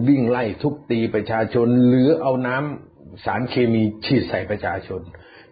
[0.08, 5.02] วิ่งไล่ทุบตีประชาชน หรือเอาน้ำสารเคมีฉีดใส่ประชาชน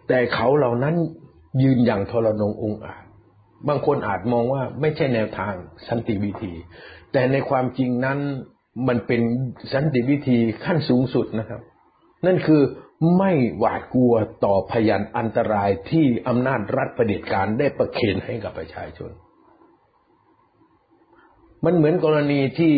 [0.08, 0.94] แต่เขาเหล่านั้น
[1.62, 3.04] ยืนอย่างทรนงองอาจ
[3.68, 5.54] บางคนอาจมองว่าไม่ใช่แนวทาง
[5.88, 6.52] สันติวิธี
[7.14, 8.18] แต่ในความจริงนั้น
[8.88, 9.22] มันเป็น
[9.72, 11.60] สันติวิธีขั้นสูงสุดนะครับ
[12.26, 12.62] นั่นคือ
[13.18, 19.10] ไม่หวาดกลัวต่อพยันอันตรายที่อำนาจรัฐประเผด็จการได้ประเคนให้กับประชาชน
[21.64, 22.74] มันเหมือนกรณีที่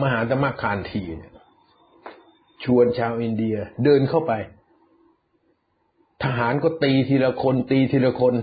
[0.00, 1.32] มหาธรรมคานทีเนี่ย
[2.64, 4.32] ชวนชาวอินเดียเดินเข้าไป
[6.24, 8.34] ทหารก็ตีทีละคนตีทีละคน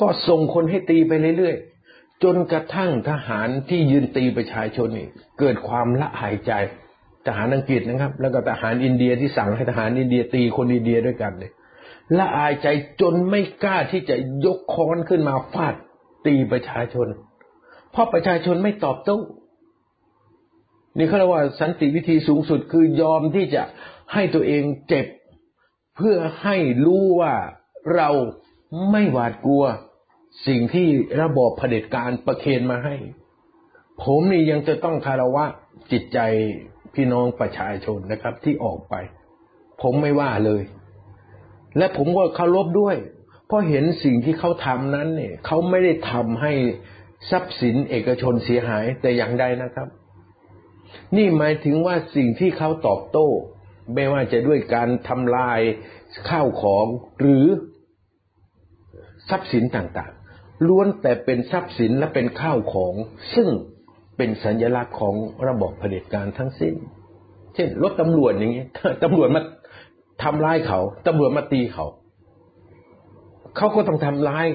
[0.00, 1.77] ก็ส่งคนให้ตีไปเรื่อยๆ
[2.22, 6.52] จนกระทั่งทหารที่ยืนตีประชาชนนี่เกิดความละหายใจ
[7.26, 11.50] ทหารอังกฤษนะครับ แล้วก็ทหารอินเดียที่สั่งให้ทหารอินเดียตีคนอินเดียด้วยกันเลย
[12.18, 12.68] ละอายใจ
[13.00, 15.74] จนไม่กล้าที่จะยกค้อนขึ้นมาฟาด
[16.26, 17.08] ตีประชาชน
[17.92, 19.18] เพราะประชาชนไม่ตอบโต้
[20.96, 23.62] นี่เขาเรียกว่าสันติวิธีสูงสุดคือยอมที่จะ
[24.12, 25.06] ให้ตัวเองเจ็บ
[25.96, 27.34] เพื่อให้รู้ว่า
[27.94, 28.08] เรา
[28.90, 29.64] ไม่หวาดกลัว
[30.46, 30.86] สิ่งที่
[31.20, 32.96] ระบอบเผด็จการประเคนมาให้
[34.02, 35.44] ผมนี่ยังจะต้องคารวะ
[35.92, 36.18] จิตใจ
[36.94, 38.94] พี่น้องประชาชนนะครับ ที่ออกไป
[39.82, 40.62] ผมไม่ว่าเลย
[41.76, 42.96] และผมก็เคารพด้วย
[43.46, 46.52] เพราะเห็นสิ่งที่เขาทำนั้นเนี่ยเขาไม่ได้ทำให้
[47.30, 49.88] ทรัพย์สินเอกชนเสียหายแต่อย่างใดนะครับ
[51.16, 53.28] นี่หมายถึงว่าสิ่งที่เขาตอบโต้
[53.94, 55.60] ไม่ว่าจะด้วยการทำลาย
[56.28, 56.86] ข้าวของ
[57.20, 57.44] หรือ
[59.28, 60.12] ทรัพย์สินต่าง
[60.66, 62.94] ล้วนแต่เป็นทรัพย์สินและเป็นข้าวของ
[63.34, 63.48] ซึ่ง
[64.16, 65.14] เป็นสัญลักษณ์ของ
[65.48, 66.74] ระบบเผด็จการทั้งสิ้น
[67.54, 68.64] เช่นรถตำรวจอย่างนี้
[69.04, 69.42] ตำรวจมา
[70.22, 71.86] ทำร้ายเขาตำรวจมาตีเขา
[73.56, 74.46] เขาก็ต้องทำร้าย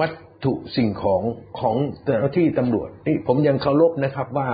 [0.00, 0.12] วัต
[0.44, 1.22] ถุสิ่งของ
[1.60, 4.48] ของเจ้าหน้าที่ตำรวจนี่ผมยังเคารพนะครับว่า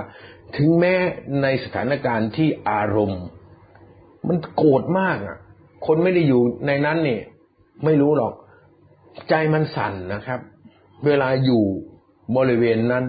[0.57, 0.95] ถึงแม้
[1.43, 3.23] ในสถานการณ์ที่อารมณ์
[4.29, 5.39] มันโกรธมากอะ
[5.87, 7.21] คนไม่ได้อยู่ในนั้นนี่
[7.85, 8.33] ไม่รู้หรอก
[9.31, 10.41] ใจมันสั่นนะครับ
[11.05, 11.65] เวลาอยู่
[12.37, 13.05] บริเวณนั้น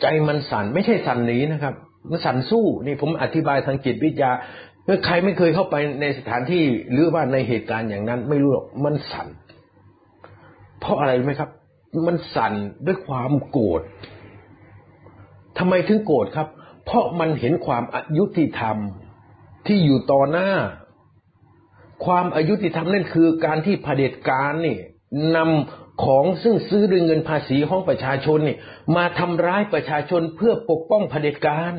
[0.00, 1.74] ใจมันสั่นไม่ใช่สั่นหนีนะครับ
[2.10, 4.30] มันสั่นสู้นี่ผมอธิบายทางจิตวิทยา
[4.84, 9.28] เมื่อใครไม่เคยเข้าไปในสถานที่หรือว่าในเหตุการณ์อย่างนั้น ไม่รู้หรอกมันสั่น
[10.80, 11.50] เพราะอะไรไหมครับ
[12.06, 12.52] มันสั่น
[12.86, 13.82] ด้วยความโกรธ
[15.58, 16.48] ทำไมถึงโกรธครับ
[16.84, 18.76] เพราะมันเห็นความอายุติธรรม
[19.66, 20.50] ที่อยู่ต่อหน้า
[22.04, 24.76] ความอายุติธรรมนั่นคือการที่เผด็จการนี่
[25.36, 28.56] นำ ของซึ่งซื้อด้วยเงินภาษีของประชาชนนี่
[28.96, 31.74] มาทำร้ายประชาชนเพื่อปกป้องเผด็จการ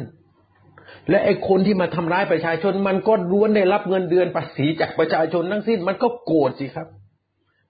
[1.09, 6.87] และไอ้คนที่มาทำร้ายประชาชน มันก็ล้วนได้รับเงินเดือนภาษีจากประชาชนทั้งสิ้นมันก็โกรธสิครับ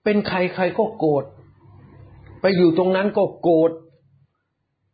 [0.03, 1.23] เป็นใครใครก็โกรธ
[2.41, 3.71] ไปอยู่ตรงนั้นก็โกรธ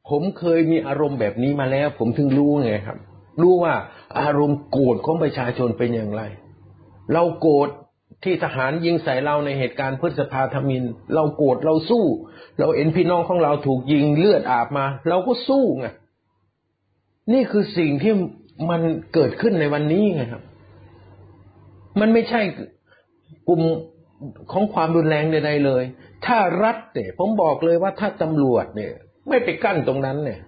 [0.10, 2.98] ผมเคยมีอารมณ์แบบนี้มาแล้ว ผมถึงรู้ไงครับ
[3.42, 3.74] รู้ว่า
[4.20, 6.22] อารมณ์โกรธของประชาชนเป็นอย่างไร
[7.14, 7.70] เราโกรธ
[8.26, 10.84] ที่ทหารยิงใส่เราในเหตุการณ์พฤษภาธมิน
[11.16, 12.06] เราโกรธเราสู้
[12.60, 15.88] เราเห็นพี่น้องของเราถูกยิงเลือดอาบมา เราก็สู้ไง
[17.34, 18.14] นี่คือสิ่งที่
[18.70, 18.82] มัน
[19.14, 20.44] เกิดขึ้นในวันนี้ไงครับ
[22.00, 22.42] มันไม่ใช่
[23.48, 23.62] กลุ่ม
[24.52, 25.84] ของความรุนแรงใดๆเลย
[26.26, 28.94] ถ้ารัฐเนี่ยผมบอกเลยว่าถ้าตำรวจเนี่ย
[29.30, 30.40] ไม่ไปกั้นตรงนั้นเนี่ย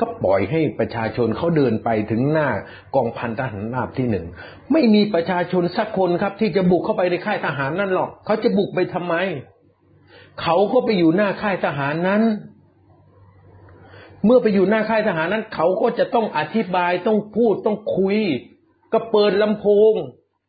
[0.00, 2.48] ก็ปล่อยให้ประชาชนเขาเดินไปถึงหน้า
[2.94, 4.26] กองพันทหารราบที่หนึ่ง
[4.72, 9.14] ไม่มีประชาชนสักคนครับ ที่จะบุกเข้าไปในค่ายทหารนั่นหรอกเขาจะบุกไปทำไม
[10.42, 12.22] เขาก็ไปอยู่หน้าค่ายทหารนั้น
[14.24, 18.18] เมื่อไปอยู่หน้าค่ายทหารนั้น เขาก็จะต้องอธิบายต้องพูดต้องคุย
[18.92, 19.92] ก็เปิดลำโพง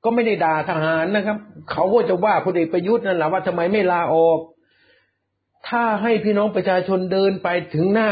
[0.03, 1.38] ก็ไม่ได้ด่าทหารนะครับ
[1.71, 4.39] เขาก็จะว่าพลเอกประยุทธ์นั่นแหละว่าทำไมไม่ลาออก
[5.67, 8.12] ถ้าให้พี่น้องประชาชนเดินไปถึงหน้า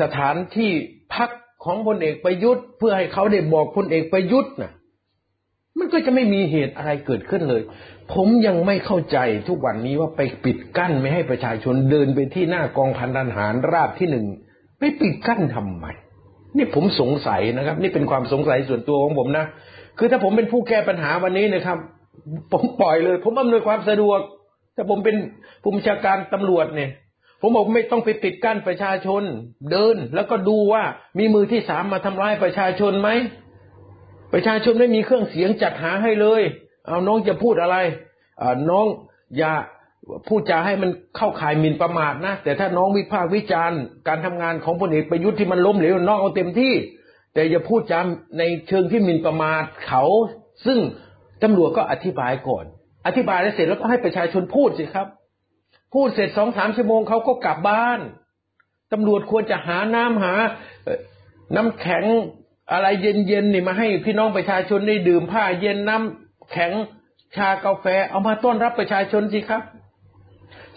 [0.00, 0.70] สถานที่
[1.14, 1.30] พัก
[1.64, 4.72] ของพลเอกประยุทธ์ เพื่อให้เขาได้บอกพลเอกประยุทธ์นะ
[5.78, 7.62] มันก็จะไม่มีเหตุอะไรเกิดขึ้นเลย
[8.14, 14.26] ผมยังไม่เข้าใจทุกวันนี้ว่าไปปิดกั้นไม่ให้ประชาชนเดินไปที่หน้ากองพันทหารราบที่หนึ่ง
[14.78, 15.86] ไปปิดกั้นทำไม
[16.56, 19.46] นี่ผมสงสัยนะครับ นี่เป็นความสงสัยส่วนตัวของผมนะ
[19.98, 21.78] คือถ้าผมเป็นผู้แก้ปัญหาวันนี้นะครับ
[22.52, 24.20] ผมปล่อยเลย ผมอำนวยความสะดวก
[24.76, 25.16] ถ้าผมเป็น
[25.62, 26.90] ผู้บัญชาการตำรวจเนี่ย
[27.40, 29.22] ผมบอกไม่ต้องไปปิดกั้นประชาชน
[29.70, 30.82] เดินแล้วก็ดูว่า
[31.18, 33.10] มีมือที่สามมาทำร้ายประชาชนไหม
[34.32, 36.42] ประชาชนไม่มีเครื่องเสียงจัดหาให้เลย
[36.86, 37.76] เอาน้องจะพูดอะไร
[38.70, 38.86] น้อง
[39.38, 39.52] อย่า
[40.28, 46.74] พูดจาให้มันเข้าข่ายหมิ่นประมาทนะ แต่ถ้าน้องวิพากษ์วิจารณ์การทำงานของพลเอกประยุทธ์ที่มันล้มเหลวน้องเอาเต็มที่
[47.34, 48.00] แต่อย่าพูดจา
[48.38, 50.04] ในเชิงที่หมิ่นประมาทเขา
[50.66, 50.78] ซึ่ง
[51.42, 52.64] ตำรวจก็อธิบายก่อน
[53.06, 55.06] อธิบายแล้วเสร็จแล้วก็ให้ประชาชนพูดสิครับ
[55.96, 58.00] พูดเสร็จสองสามชั่วโมงเขาก็กลับบ้าน
[58.92, 60.34] ตำรวจควรจะหาน้ำหา
[61.56, 62.04] น้ำแข็ง
[62.72, 66.72] อะไรเย็นๆนี่มาให้พี่น้องประชาชนได้ดื่มผ้าเย็นน้ำแข็ง
[67.36, 69.62] ชากาแฟ เอามาต้อนรับประชาชนสิครับ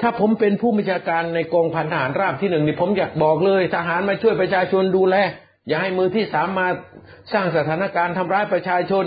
[0.01, 5.15] ถ้าผมเป็นผู้บัญชาการในกองพันทหารราบที่หนึ่งนี่ผมอยากบอกเลย ทหารมาช่วยประชาชนดูแล
[5.67, 6.67] อย่าให้มือที่สามมา
[7.33, 9.05] สร้างสถานการณ์ทำร้ายประชาชน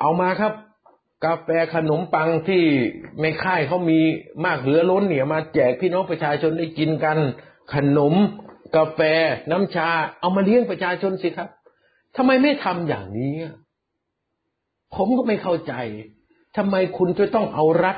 [0.00, 0.52] เอามาครับ
[1.24, 2.62] กาแฟขนมปังที่
[3.20, 4.00] ในค่ายเขามี
[4.44, 7.18] มากเหลือล้นเนี่ยมาแจกพี่น้องประชาชนได้กินกัน
[7.74, 8.14] ขนม
[8.76, 9.00] กาแฟ
[9.50, 9.88] น้ำชา
[10.20, 11.48] เอามาเลี้ยงประชาชนสิครับ
[12.16, 13.34] ทำไมไม่ทำอย่างนี้
[14.94, 15.72] ผมก็ไม่เข้าใจ
[16.56, 17.96] ทำไมคุณจะต้องเอารัฐ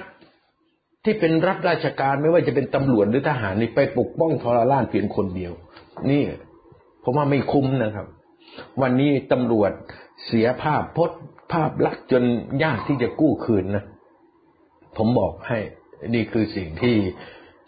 [1.05, 5.53] ที่เป็นรัฐราชการไม่ว่าจะเป็นตำรวจหรือทหารนี่ไปปกป้องทรราชเพียงคนเดียว
[6.11, 6.23] นี่
[7.05, 8.07] ผมว่าไม่คุ้มนะครับ
[8.83, 9.73] วันนี้ตำรวจ
[10.27, 11.21] เสียภาพพจน์
[11.53, 12.25] ภาพลักษณ์จน
[12.65, 13.85] ยากที่จะกู้คืนนะ
[14.97, 15.59] ผมบอกให้
[16.15, 16.97] นี่คือสิ่งที่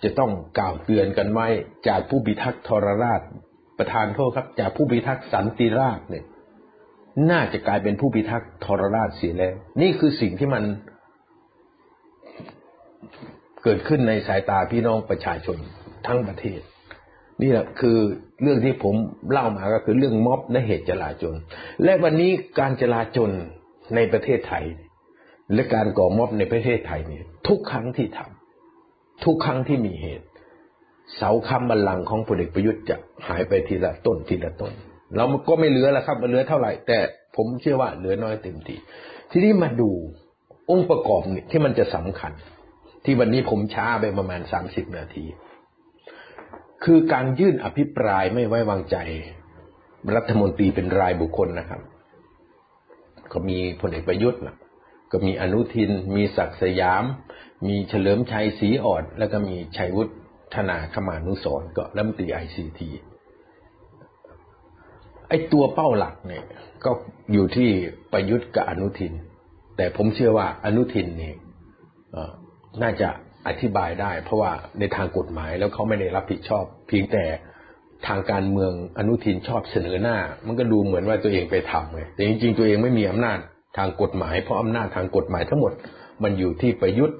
[0.02, 1.46] จะต้องกล่าวเตือนกันไว้
[1.88, 3.20] จากผู้พิทักษ์ทรราช
[3.78, 6.24] ประธานโทษครับ จากผู้พิทักษ์สันติราชเนี่ย
[7.30, 10.64] น่าจะกลายเป็นผู้พิทักษ์ทรราชเสียแล้ว นี่คือสิ่งที่มัน
[13.62, 15.56] เกิดขึ้นในสายตาพี่น้องประชาชน
[16.06, 16.60] ทั้งประเทศ
[17.42, 17.98] นี่แหละคือ
[18.42, 18.94] เรื่องที่ผม
[19.30, 21.34] เล่ามาก็คือเรื่องม็อบและเหตุจลาจล
[21.84, 23.30] และวันนี้การจลาจล
[23.94, 24.64] ในประเทศไทย
[25.54, 30.26] และการก่อม็อบในประเทศไทยเนี่ยทุกครั้งที่ทำทุกครั้งที่มีเหตุ
[31.16, 32.96] เสาคำบัลลังก์ของพลเอกประยุทธ์จะ
[33.28, 34.72] หายไปทีละต้นทีละต้น
[35.16, 36.98] เราก็ไม่เหลือแล้วครับมันเหลือเท่าไหร่ แต่
[37.36, 38.76] ผมเชื่อว่าเหลือน้อยเต็มที
[39.30, 39.90] ทีนี้มาดู
[40.70, 42.32] องค์ประกอบนี่ที่มันจะสำคัญ
[43.04, 45.24] ที่วันนี้ผมช้าไปประมาณสามสิบนาที
[46.84, 48.96] คือการยื่นอภิปรายไม่ไว้วางใจ
[50.14, 51.80] รัฐมนตรีเป็นรายบุคคลนะครับ
[53.32, 54.40] ก็มีพลเอกประยุทธ์
[55.12, 57.04] ก็มีอนุทิน มีศักดิ์สยาม
[57.66, 60.12] มีเฉลิมชัยศรีอ่อน แล้วก็มีชัยวุฒิ
[60.54, 62.90] ธนาคมานุสรก็รัฐมนตรีไอซีที
[65.28, 66.44] ไอตัวเป้าหลักเนี่ย
[66.84, 66.90] ก็
[67.32, 67.70] อยู่ที่
[68.12, 69.12] ประยุทธ์กับอนุทิน
[69.76, 71.36] แต่ผมเชื่อว่าอนุทินเนี่ย
[72.82, 73.08] น่าจะ
[73.48, 77.24] อธิบายได้ เพราะว่าในทางกฎหมายแล้วเขาไม่ได้รับผิดชอบ เพียงแต่
[78.06, 83.38] ทางการเมืองอนุทินชอบเสนอหน้า มันก็ดูเหมือนว่าตัวเองไปทำไงแต่จริงๆตัวเองไม่มีอำนาจ
[83.78, 85.72] ทางกฎหมาย เพราะอำนาจทางกฎหมายทั้งหมด
[86.22, 87.16] มันอยู่ที่ประยุทธ์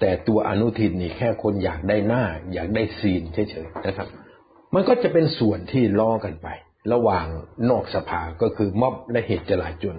[0.00, 4.08] แต่ตัวอนุทินนี่แค่คนอยากได้หน้า อยากได้ซีนเฉยๆนะครับ
[4.74, 6.48] มันก็จะเป็นส่วนที่ล้อกันไป
[6.92, 7.26] ระหว่าง
[7.70, 9.96] นอกสภาก็คือม็อบและเหตุจลาจล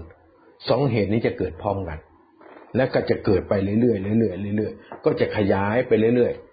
[0.69, 1.99] สองเหตุนี้จะเกิดพร้อมกัน
[2.75, 6.50] และก็จะเกิดไปเรื่อยๆเรื่อยๆเรื่อยๆก็จะขยายไปเรื่อยๆ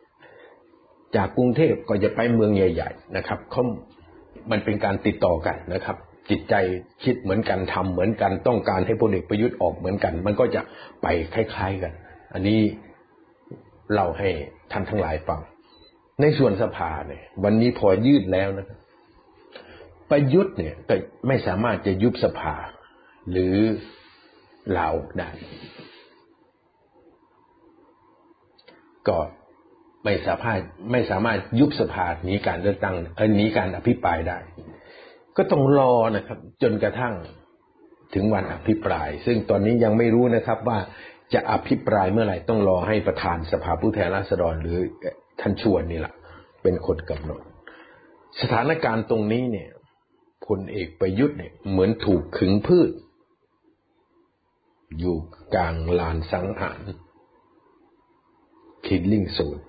[1.17, 3.63] จากกรุงเทพก็จะไปเมืองใหญ่ ๆ นะครับเขา
[4.51, 5.97] มันเป็นการติดต่อกันนะครับ
[6.31, 6.55] จิตใจ
[7.05, 10.61] คิดเหมือนกันทำเหมือนกันต้องการให้พลเอกประยุทธ์ออกเหมือนกัน มันก็จะ
[11.03, 11.93] ไปคล้าย ๆกัน
[12.35, 12.61] อันนี้
[13.93, 14.29] เล่าให้
[14.73, 15.41] ท่านทั้งหลายฟัง
[16.21, 18.79] ในส่วนสภาเนี่ย วันนี้พอยืดแล้วนะครับ
[20.11, 20.95] ประยุทธ์เนี่ยก็
[21.29, 22.55] ไม่สามารถจะยุบสภา
[23.31, 23.57] หรือ
[24.77, 25.29] ลาออกได้
[29.09, 29.19] ก็
[30.09, 30.61] ไม่สามารถ
[30.93, 34.39] ไม่สามารถยุบสภาหนีการเลือกตั้งเออหนีการอภิปรายได้
[35.37, 37.15] ก็ต้องรอนะครับ จนกระทั่ง
[38.15, 40.79] ถึงวันอภิปราย ซึ่งตอนนี้ยังไม่รู้นะครับว่า
[41.35, 44.79] จะอภิปรายเมื่อไหร่ต้องรอให้ประธานสภาผู้แทนราษฎรหรือ
[45.41, 46.15] ท่านชวนนี่แหละ
[46.63, 47.41] เป็นคนกำหนด
[48.41, 49.69] สถานการณ์ตรงนี้เนี่ย
[50.47, 52.91] พลเอกประยุทธ์เนี่ยเหมือนถูกขึงพืช
[54.99, 55.17] อยู่
[55.55, 56.81] กลางลานสังหาร
[58.87, 59.63] คิดลิงศูนย์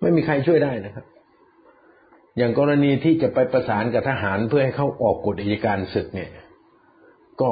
[0.00, 1.04] ไม่มีใครช่วยได้นะครับ
[2.36, 6.30] อย่างกรณีที่จะไปประสานกับทหารเพื่อให้เขาออกกฎอัยการศึกเนี่ย
[7.40, 7.50] ก็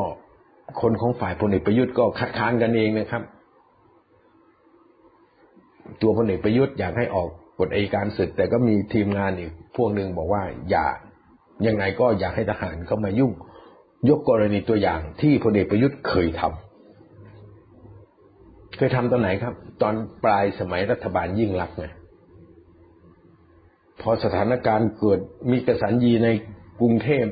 [0.80, 3.22] คนของฝ่ายพลเอกประยุทธ์ก็คัดค้านกันเองนะครับ
[6.02, 7.28] ตัวพลเอกประยุทธ์อยากให้ออก
[7.60, 10.86] กฎอัยการศึก แต่ก็มีทีมงานอีกพวกหนึ่งบอกว่า อย่า
[11.66, 13.32] ยังไงก็อยากให้ทหารเข้ามายุ่ง
[14.08, 21.86] ยกกรณีตัวอย่างที่พลเอกประยุทธ์เคยทำเคยทำตอนไหนครับ ตอนปลายสมัยรัฐบาลยิ่งรักไง
[24.00, 26.28] พอสถานการณ์เกิดมีกระสันยีใน
[26.80, 27.26] กรุงเทพ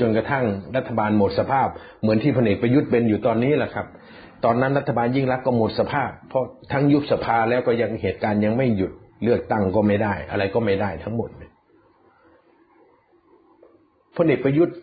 [0.00, 0.44] จนกระทั่ง
[0.76, 1.68] รัฐบาลหมดสภาพ
[2.00, 3.86] เหมือนที่พลเอกประยุทธ์เป็นอยู่ตอนนี้แหละครับ
[4.44, 11.30] ตอนนั้นรัฐบาลยิ่งรักก็หมดสภาพ เพราะทั้งยุบสภาแล้วก็ยังเหตุการณ์ยังไม่หยุดเลือกตั้งก็ไม่ได้ อะไรก็ไม่ได้ทั้งหมด
[14.16, 14.76] พลเอกประยุทธ์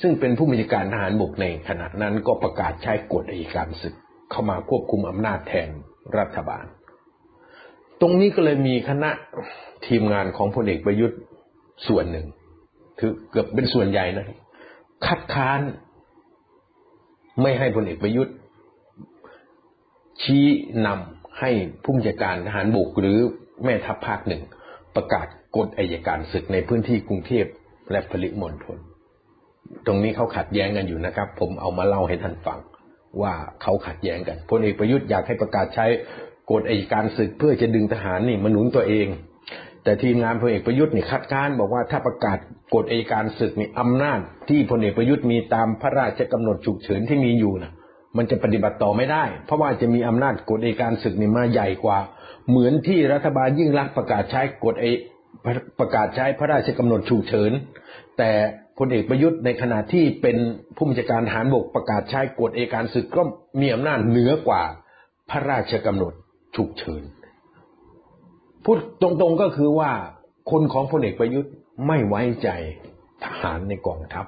[0.00, 3.94] ซึ่งเป็นผู้มีการทหารบกในขณะนั้นก็ประกาศใช้กฎอัยการศึก
[4.30, 5.68] เข้ามาควบคุมอำนาจแทน
[6.18, 6.64] รัฐบาล
[8.00, 9.10] ตรงนี้ก็เลยมีคณะ
[9.86, 11.18] ทีมงานของพลเอกประยุทธ์
[11.88, 12.26] ส่วนหนึ่ง
[12.98, 14.26] คือเกือบเป็นส่วนใหญ่นะ
[15.06, 15.60] คัดค้าน
[17.42, 18.34] ไม่ให้พลเอกประยุทธ์
[20.22, 20.46] ชี้
[20.86, 21.50] นำให้
[21.82, 23.18] ผู้บัญชาการทหารบกหรือ
[23.64, 24.42] แม่ทัพภาคหนึ่ง
[24.96, 27.46] ประกาศกฎอายการศึกในพื้นที่กรุงเทพ
[27.90, 28.78] และผลิมณฑล
[29.86, 32.58] ตรงนี้เขาขัดแย้งกันอยู่นะครับ ผมเอามาเล่าให้ท่านฟัง
[33.22, 33.32] ว่า
[33.62, 35.86] เขาขัดแย้งกันพลเอกประยุทธ์อยากให้ประกาศใช้
[36.50, 39.06] กฎอัยการศึกเพื่อจะดึงทหารนี่มาหนุนตัวเอง
[39.84, 42.38] แต่ทีมงานพลเอกประยุทธ์นี่คัดค้านบอกว่าถ้าประกาศ
[42.74, 47.72] กฎอัยการศึกนี่อำนาจ ที่พลเอกประยุทธ์มีตามพระราชกำหนดฉุกเฉินที่มีอยู่นะ
[48.16, 51.98] มันจะปฏิบัติต่อไม่ได้ เพราะว่าจะมีอำนาจกฎอัยการศึกนี่มาใหญ่กว่า
[52.48, 54.84] เหมือนที่รัฐบาลยิ่งรักประกาศใช้กฎไอ
[55.80, 57.52] ประกาศใช้พระราชกำหนดฉุกเฉิน
[58.18, 58.30] แต่
[58.78, 60.36] พลเอกประยุทธ์ในขณะที่เป็น
[60.76, 63.22] ผู้บัญชาการทหารบกประกาศใช้กฎเอการศึกก็
[63.60, 64.62] มีอำนาจเหนือกว่า
[65.30, 66.12] พระราชกำหนด
[66.56, 67.02] ฉุกเฉิน
[68.64, 69.90] พูดตรงๆก็คือว่า
[70.50, 71.52] คนของพลเอกประยุทธ์
[71.86, 72.48] ไม่ไว้ใจ
[73.24, 74.26] ทหารในกองทัพ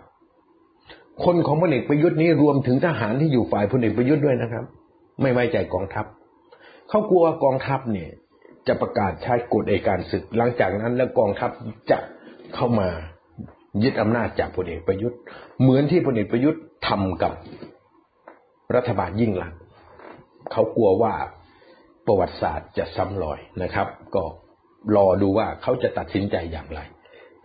[1.25, 4.65] คนของพลเอกประยุทธ์นี้รวมถึงทหารที่อยู่ฝ่ายพลเอกประยุทธ์ด้วยนะครับ
[5.23, 6.07] ไม่ไว้ใจกองทัพ
[6.89, 8.11] เขากลัวกองทัพเนี่ย
[8.67, 11.51] จะประกาศใช้กฎเอกการศึก หลังจากนั้นแล้วกองทัพ
[11.91, 11.99] จะ
[12.55, 12.89] เข้ามา
[13.83, 15.19] ยึดอำนาจจากพลเอกประยุทธ์
[15.61, 17.33] เหมือนที่พลเอกประยุทธ์ทำกับ
[18.75, 19.59] รัฐบาลยิ่งลักษณ์
[20.53, 21.15] เขากลัวว่า
[22.09, 24.25] ประวัติศาสตร์จะซ้ำรอยนะครับ ก็
[24.97, 26.81] รอดูว่าเขาจะตัดสินใจอย่างไร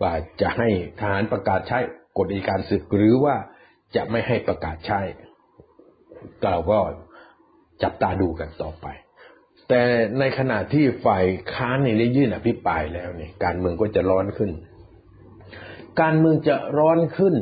[0.02, 0.68] ว่าจะให้
[1.00, 1.78] ทหารประกาศใช้
[2.18, 3.36] กฎอัยการศึกหรือว่า
[3.96, 5.00] จะไม่ให้ประกาศใช้
[6.42, 6.78] เราก็
[7.82, 8.86] จับตาดูกันต่อไป
[9.68, 9.82] แต่
[10.18, 14.50] ในขณะที่ฝ่ายค้านในได้ยื่นอภิปรายแล้วเนี่ยการเมืองก็จะร้อนขึ้น
[16.00, 17.34] การเมืองจะร้อนขึ้น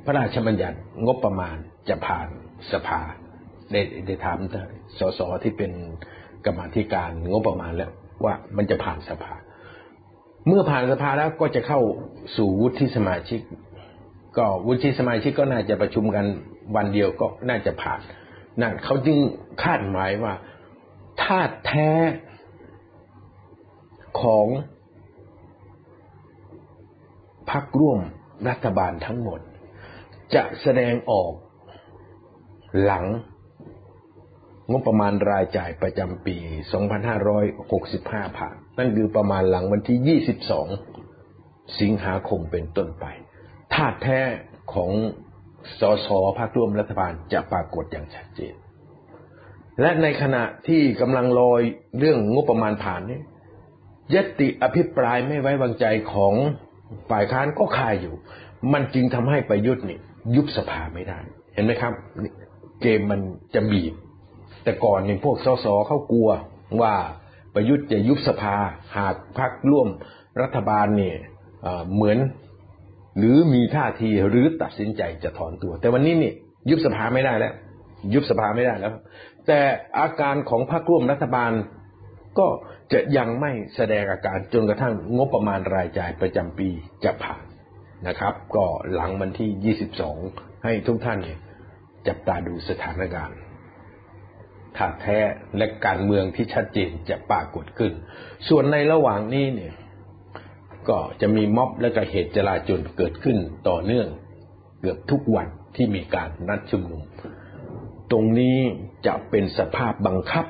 [0.04, 1.58] พระราชบัญญัติงบประมาณ
[1.90, 2.28] จะผ่าน
[2.72, 3.00] สภา
[3.72, 4.38] ได้ได้ถาม
[5.00, 5.72] สสที่เป็น
[6.46, 7.92] กรรมธิการงบประมาณแล้ว
[8.26, 9.34] ว่ามันจะผ่านสภา
[10.48, 11.82] เมื่อผ่านสภาแล้วก็จะเข้า
[12.38, 13.42] สู่วุฒิสมาชิก
[14.38, 16.26] ก็วุฒิสมาชิกก็น่าจะประชุมกัน
[16.76, 18.00] วันเดียวก็น่าจะผ่าน
[18.62, 19.18] นั่นเขาจึง
[19.64, 20.34] คาดหมายว่า
[21.22, 21.90] ธาแท้
[24.22, 24.48] ของ
[27.52, 28.00] พรรคร่วม
[28.50, 29.40] รัฐบาลทั้งหมด
[30.36, 31.34] จะแสดงออก
[32.84, 33.06] หลัง
[34.72, 36.36] งบประมาณรายจ่ายประจำปี
[37.18, 40.20] 2565 ผ่าน นั่นคือประมาณหลังวันที่
[41.06, 43.06] 22 สิงหาคมเป็นต้นไป
[43.74, 44.20] ธาตุแท้
[44.74, 44.92] ของ
[45.80, 48.56] สสภาคร่วมรัฐบาลจะปรากฏอย่างชัดเจน
[49.82, 51.62] และในขณะที่กำลังลอย
[52.00, 53.20] เรื่องงบประมาณผ่านนี้
[54.16, 56.34] ยติอภิปรายไม่ไว้วางใจของ
[57.10, 58.16] ฝ่ายค้านก็คายอยู่
[58.74, 60.00] มันจึงทำให้ประยุทธ์นี่
[60.36, 61.20] ยุบสภาไม่ได้
[61.54, 61.94] เห็นไหมครับ
[62.82, 63.22] เกมมัน
[63.56, 63.94] จะบีบ
[64.64, 66.30] แต่ก่อนเนี่ยพวกสสเขากลัว
[66.82, 66.94] ว่า
[67.56, 68.56] ประยุทธ์จะยุบสภา
[68.98, 69.88] หากพรรคร่วม
[70.42, 71.16] รัฐบาลเนี่ย
[71.94, 72.18] เหมือน
[73.18, 76.32] หรือมีท่าทีหรือตัดสินใจจะถอนตัว แต่วันนี้นี่
[76.70, 77.54] ยุบสภาไม่ได้แล้ว
[78.14, 78.94] ยุบสภาไม่ได้แล้ว
[79.48, 79.60] แต่
[80.00, 81.52] อาการของพรรคร่วมรัฐบาล
[82.40, 82.48] ก็
[82.94, 86.70] จะยังไม่แสดงอาการจนกระทั่งงบประมาณรายจ่ายประจำปี
[87.04, 87.44] จะผ่าน
[88.08, 89.76] นะครับ ก็หลังวันที่
[90.16, 91.40] 22 ให้ทุกท่านเนี่ย
[92.08, 93.38] จับตาดูสถานการณ์
[94.78, 95.20] ถาแท้
[95.58, 97.92] และการเมืองที่ชัดเจนจะปรากฏขึ้น
[98.48, 99.74] ส่วนในระหว่างนี้เนี่ย
[100.90, 103.38] ก็จะมีม็อบและก็เหตุจลาจลเกิดขึ้น
[103.70, 104.08] ต่อเนื่อง
[104.82, 107.02] เกือบทุกวันที่มีการนัดชุมนุม
[108.12, 108.58] ตรงนี้
[109.06, 110.46] จะเป็นสภาพบังคับ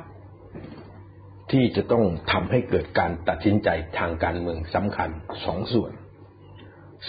[1.53, 5.09] ที่จะต้องทำให้เกิดการตัดสินใจทางการเมืองสำคัญ
[5.45, 5.91] สองส่วน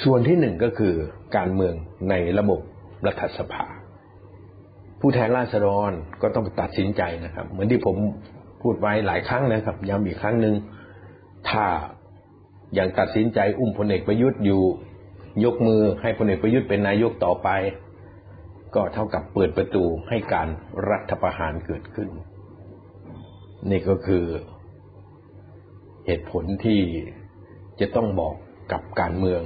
[0.02, 0.94] ส่วนที่หนึ่งก็คือ
[1.36, 1.74] การเมือง
[2.10, 2.60] ในระบบ
[3.06, 3.64] รัฐสภา
[5.00, 7.96] ผู้แทนราษฎรก็ต้องตัดสินใจนะครับ เหมือนที่ผม
[8.62, 10.54] พูดไว้หลายครั้งนะครับ ย้ำอีกครั้งหนึ่ง
[11.50, 11.64] ถ้า
[12.78, 14.62] ยังตัดสินใจอุ้มพลเอกประยุทธ์อยู่
[15.44, 17.48] ยกมือให้พลเอกประยุทธ์เป็นนายกต่อไป
[18.74, 20.48] ก็เท่ากับเปิดประตูให้การ
[20.90, 22.08] รัฐประหารเกิดขึ้น
[23.70, 24.24] นี่ก็คือ
[26.06, 26.80] เหตุผลที่
[27.80, 28.34] จะต้องบอก
[28.72, 29.42] กับการเมือง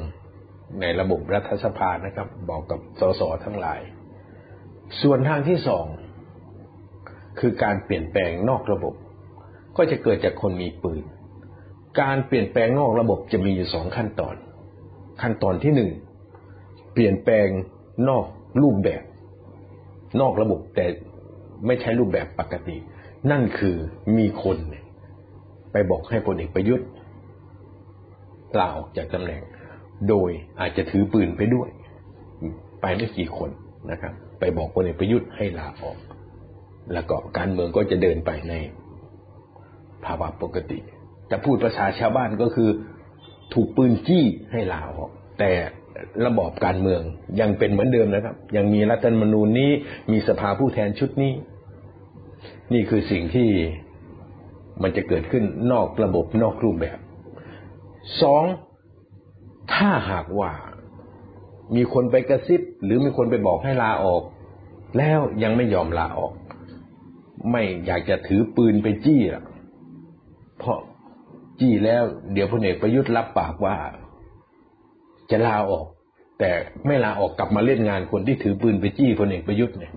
[0.81, 3.81] ในระบบรัฐสภานะครับ บอกกับสสทั้งหลาย
[5.03, 5.87] ส่วนทางที่สอง
[7.41, 8.95] คือการเปลี่ยนแปลงนอกระบบ
[9.77, 11.05] ก็จะเกิดจากคนมีปืน
[12.01, 14.37] การเปลี่ยนแปลงนอกระบบจะมีอยู่สองขั้นตอน
[15.23, 15.91] ขั้นตอนที่หนึ่ง
[16.93, 17.49] เปลี่ยนแปลง
[18.09, 18.25] นอก
[18.63, 19.03] รูปแบบ
[20.21, 20.87] นอกระบบแต่
[21.67, 22.77] ไม่ใช้รูปแบบปกติ
[23.31, 23.77] นั่นคือ
[24.19, 24.57] มีคน
[25.73, 26.89] ไปบอกให้พลเอกประยุทธ์
[28.59, 29.43] ลาออกจากตำแหน่ง
[30.09, 31.69] โดยอาจจะถือปืนไปด้วย
[32.81, 33.51] ไปไม่กี่คน
[33.91, 35.97] นะครับ ไปบอกพลเอกประยุทธ์ให้ลาออก
[36.93, 38.55] แล้วก็การเมืองก็จะเดินไปใน
[40.05, 40.79] ภาวะปกติ
[41.31, 42.71] จะพูดภาษาชาวบ้านก็คือ
[43.55, 45.53] ถูกปืนจี้ให้ลาออก แต่
[46.27, 47.01] ระบอบการเมือง
[47.41, 49.71] ยังเป็นเหมือนเดิมนะครับ ยังมีรัฐธรรมนูญนี้
[50.13, 51.33] มีสภาผู้แทนชุดนี้
[52.73, 53.49] นี่คือสิ่งที่
[54.83, 56.99] มันจะเกิดขึ้นนอกระบบนอกรูปแบบ
[58.23, 58.45] สอง
[59.75, 60.53] ถ้าหากว่า
[61.77, 64.23] มีคนไปกระซิบ หรือมีคนไปบอกให้ลาออก
[64.99, 66.33] แล้วยังไม่ยอมลาออก
[67.51, 69.45] ไม่อยากจะถือปืนไปจี้ละ
[70.59, 70.79] เพราะ
[71.61, 72.03] จี้แล้ว
[72.33, 73.77] เดี๋ยวพลเอกประยุทธ์รับปากว่า
[75.31, 75.87] จะลาออก
[76.39, 76.51] แต่
[76.87, 79.93] ไม่ลาออกกลับมาเล่นงานคนที่ถือปืนไปจี้พลเอกประยุทธ์เนี่ย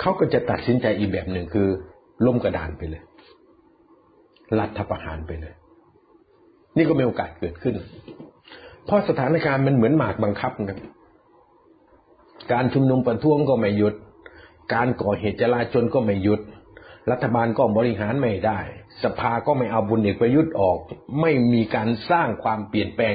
[0.00, 1.68] เขาก็จะตัดสินใจอีกแบบหนึ่งคือ
[2.26, 3.02] ล้มกระดานไปเลย
[4.58, 5.54] รัฐประหารไปเลย
[6.76, 7.74] นี่ก็มีโอกาสเกิดขึ้น
[8.84, 10.78] เพราะสถานการณ์มันเหมือนหมากบังคับกัน
[12.52, 13.94] การชุมนุมประท้วงก็ไม่หยุด
[14.74, 16.40] การก่อเหตุจลาจลก็ไม่หยุด
[17.10, 18.60] รัฐบาลก็บริหารไม่ได้
[19.04, 20.78] สภาก็ไม่เอาบุญเอกประยุทธ์ออก
[21.20, 23.14] ไม่มีการสร้างความเปลี่ยนแปลง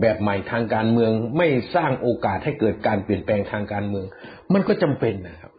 [0.00, 4.06] แบบใหม่ทางการเมือง ไม่สร้างโอกาสให้เกิดการเปลี่ยนแปลงทางการเมือง
[4.52, 5.52] มันก็จำเป็นนะครับ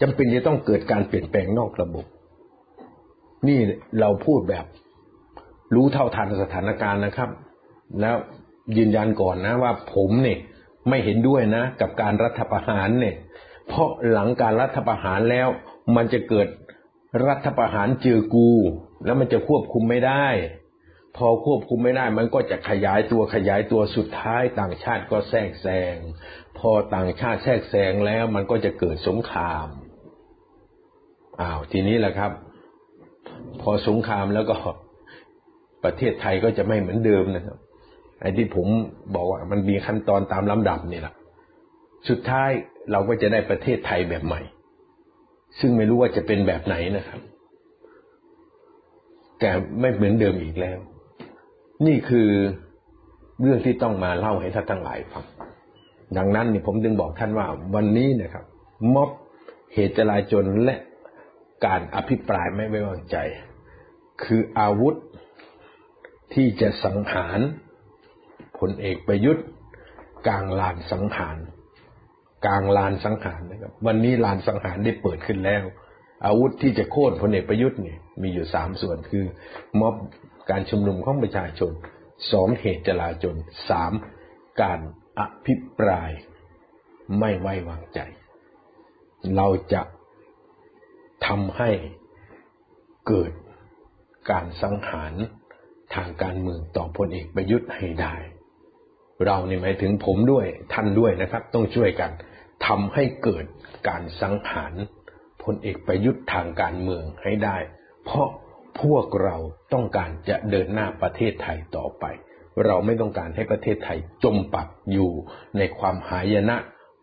[0.00, 2.06] จำเป็นจะต้องเกิดการเปลี่ยนแปลงนอกระบบ
[3.48, 3.58] นี่
[4.00, 4.64] เราพูดแบบ
[5.74, 7.30] รู้เท่าทันสถานการณ์นะครับ
[8.00, 8.16] แล้ว
[8.76, 10.38] ยืนยันก่อนนะว่าผมเนี่ย
[10.88, 13.16] ไม่เห็นด้วยนะ กับการรัฐประหารเนี่ย
[13.68, 15.48] เพราะหลังการรัฐประหารแล้ว
[15.96, 16.48] มันจะเกิด
[17.26, 18.50] รัฐประหารเจอกู
[19.04, 20.26] แล้วมันจะควบคุมไม่ได้
[21.16, 25.96] พอควบคุมไม่ได้ มันก็จะขยายตัวขยายตัวสุดท้าย ต่างชาติก็แทรกแซง
[26.58, 29.66] พอต่างชาติแทรกแซงแล้ว มันก็จะเกิดสงคราม
[31.40, 32.32] อ้าวทีนี้แหละครับ
[33.60, 34.54] พอสงครามแล้วก็
[35.84, 37.56] ประเทศไทยก็จะไม่เหมือนเดิมนะครับ
[38.20, 38.66] ไอ้ที่ผม
[39.14, 41.14] บอกว่ามันมีขั้นตอนตามลำดับนี่แหละ
[42.08, 42.50] สุดท้าย
[42.92, 44.40] เราก็จะได้ประเทศไทยแบบใหม่
[45.60, 47.20] ซึ่งไม่รู้ว่าจะเป็นแบบไหนนะครับ
[49.40, 50.78] แต่ไม่เหมือนเดิมอีกแล้ว
[51.86, 52.28] นี่คือ
[53.42, 55.24] เรื่องที่ต้องมาเล่าให้ท่านทั้งหลายฟัง
[56.16, 58.44] ดังนั้นนี่ผมจึงบอกท่านว่าวันนี้นะครับ
[58.94, 59.10] ม็อบ
[59.74, 60.78] เหตุจลาจลและ
[61.64, 63.16] การอภิปรายไม่ไว้วางใจ
[64.24, 64.94] คืออาวุธ
[66.34, 67.40] ที่จะสังหาร
[68.58, 69.46] พลเอกประยุทธ์
[70.26, 71.38] กลางลานสังหาร
[72.46, 75.64] กลางลานสังหารนะครับ วันนี้ลานสังหารได้เปิดขึ้นแล้ว
[76.26, 79.24] อาวุธที่จะโค่นพลเอกประยุทธ์เนี่ยมีอยู่สามส่วนคือ
[79.80, 79.94] ม็อบ
[80.50, 81.72] การชุมนุมของประชาชน
[82.32, 83.36] สองเหตุจลาจล
[83.70, 83.92] สาม
[84.62, 84.80] การ
[85.18, 86.10] อภิปราย
[87.18, 88.00] ไม่ไว้วางใจ
[89.36, 89.82] เราจะ
[91.26, 91.70] ทำให้
[93.08, 93.32] เกิด
[94.30, 95.12] การสังหาร
[95.94, 98.14] ทางการเมืองต่อพลเอกประยุทธ์ให้ได้
[99.24, 102.10] เรานี่หมายถึงผมด้วยท่านด้วยนะครับ ต้องช่วยกัน
[102.66, 103.44] ทำให้เกิด
[103.88, 104.72] การสังหาร
[105.42, 107.58] พลเอกประยุทธ์ทางการเมืองให้ได้
[108.04, 108.28] เพราะ
[108.80, 109.36] พวกเรา
[109.72, 112.04] ต้องการจะเดินหน้าประเทศไทยต่อไป
[112.64, 115.10] เราไม่ต้องการให้ประเทศไทยจมปักอยู่
[115.58, 116.56] ในความหายนะ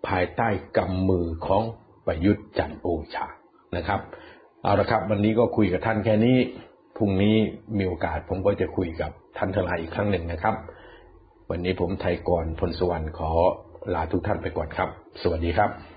[0.07, 1.63] ภายใต้กำมือของ
[2.05, 3.27] ประยุทธ์จันโอชา
[3.77, 3.99] นะครับ
[4.63, 6.37] เอาละครับ วันนี้ก็คุยกับท่านแค่นี้
[6.97, 7.35] พรุ่งนี้
[7.77, 10.55] มีโอกาสผมก็จะคุยกับท่านทลายอีกครั้งหนึ่งนะครับ
[11.49, 13.29] วันนี้ผมไทยกรพลสวรรค์ขอ
[13.93, 14.89] ลาทุกท่านไปก่อนครับ
[15.21, 15.92] สวัสดีครับ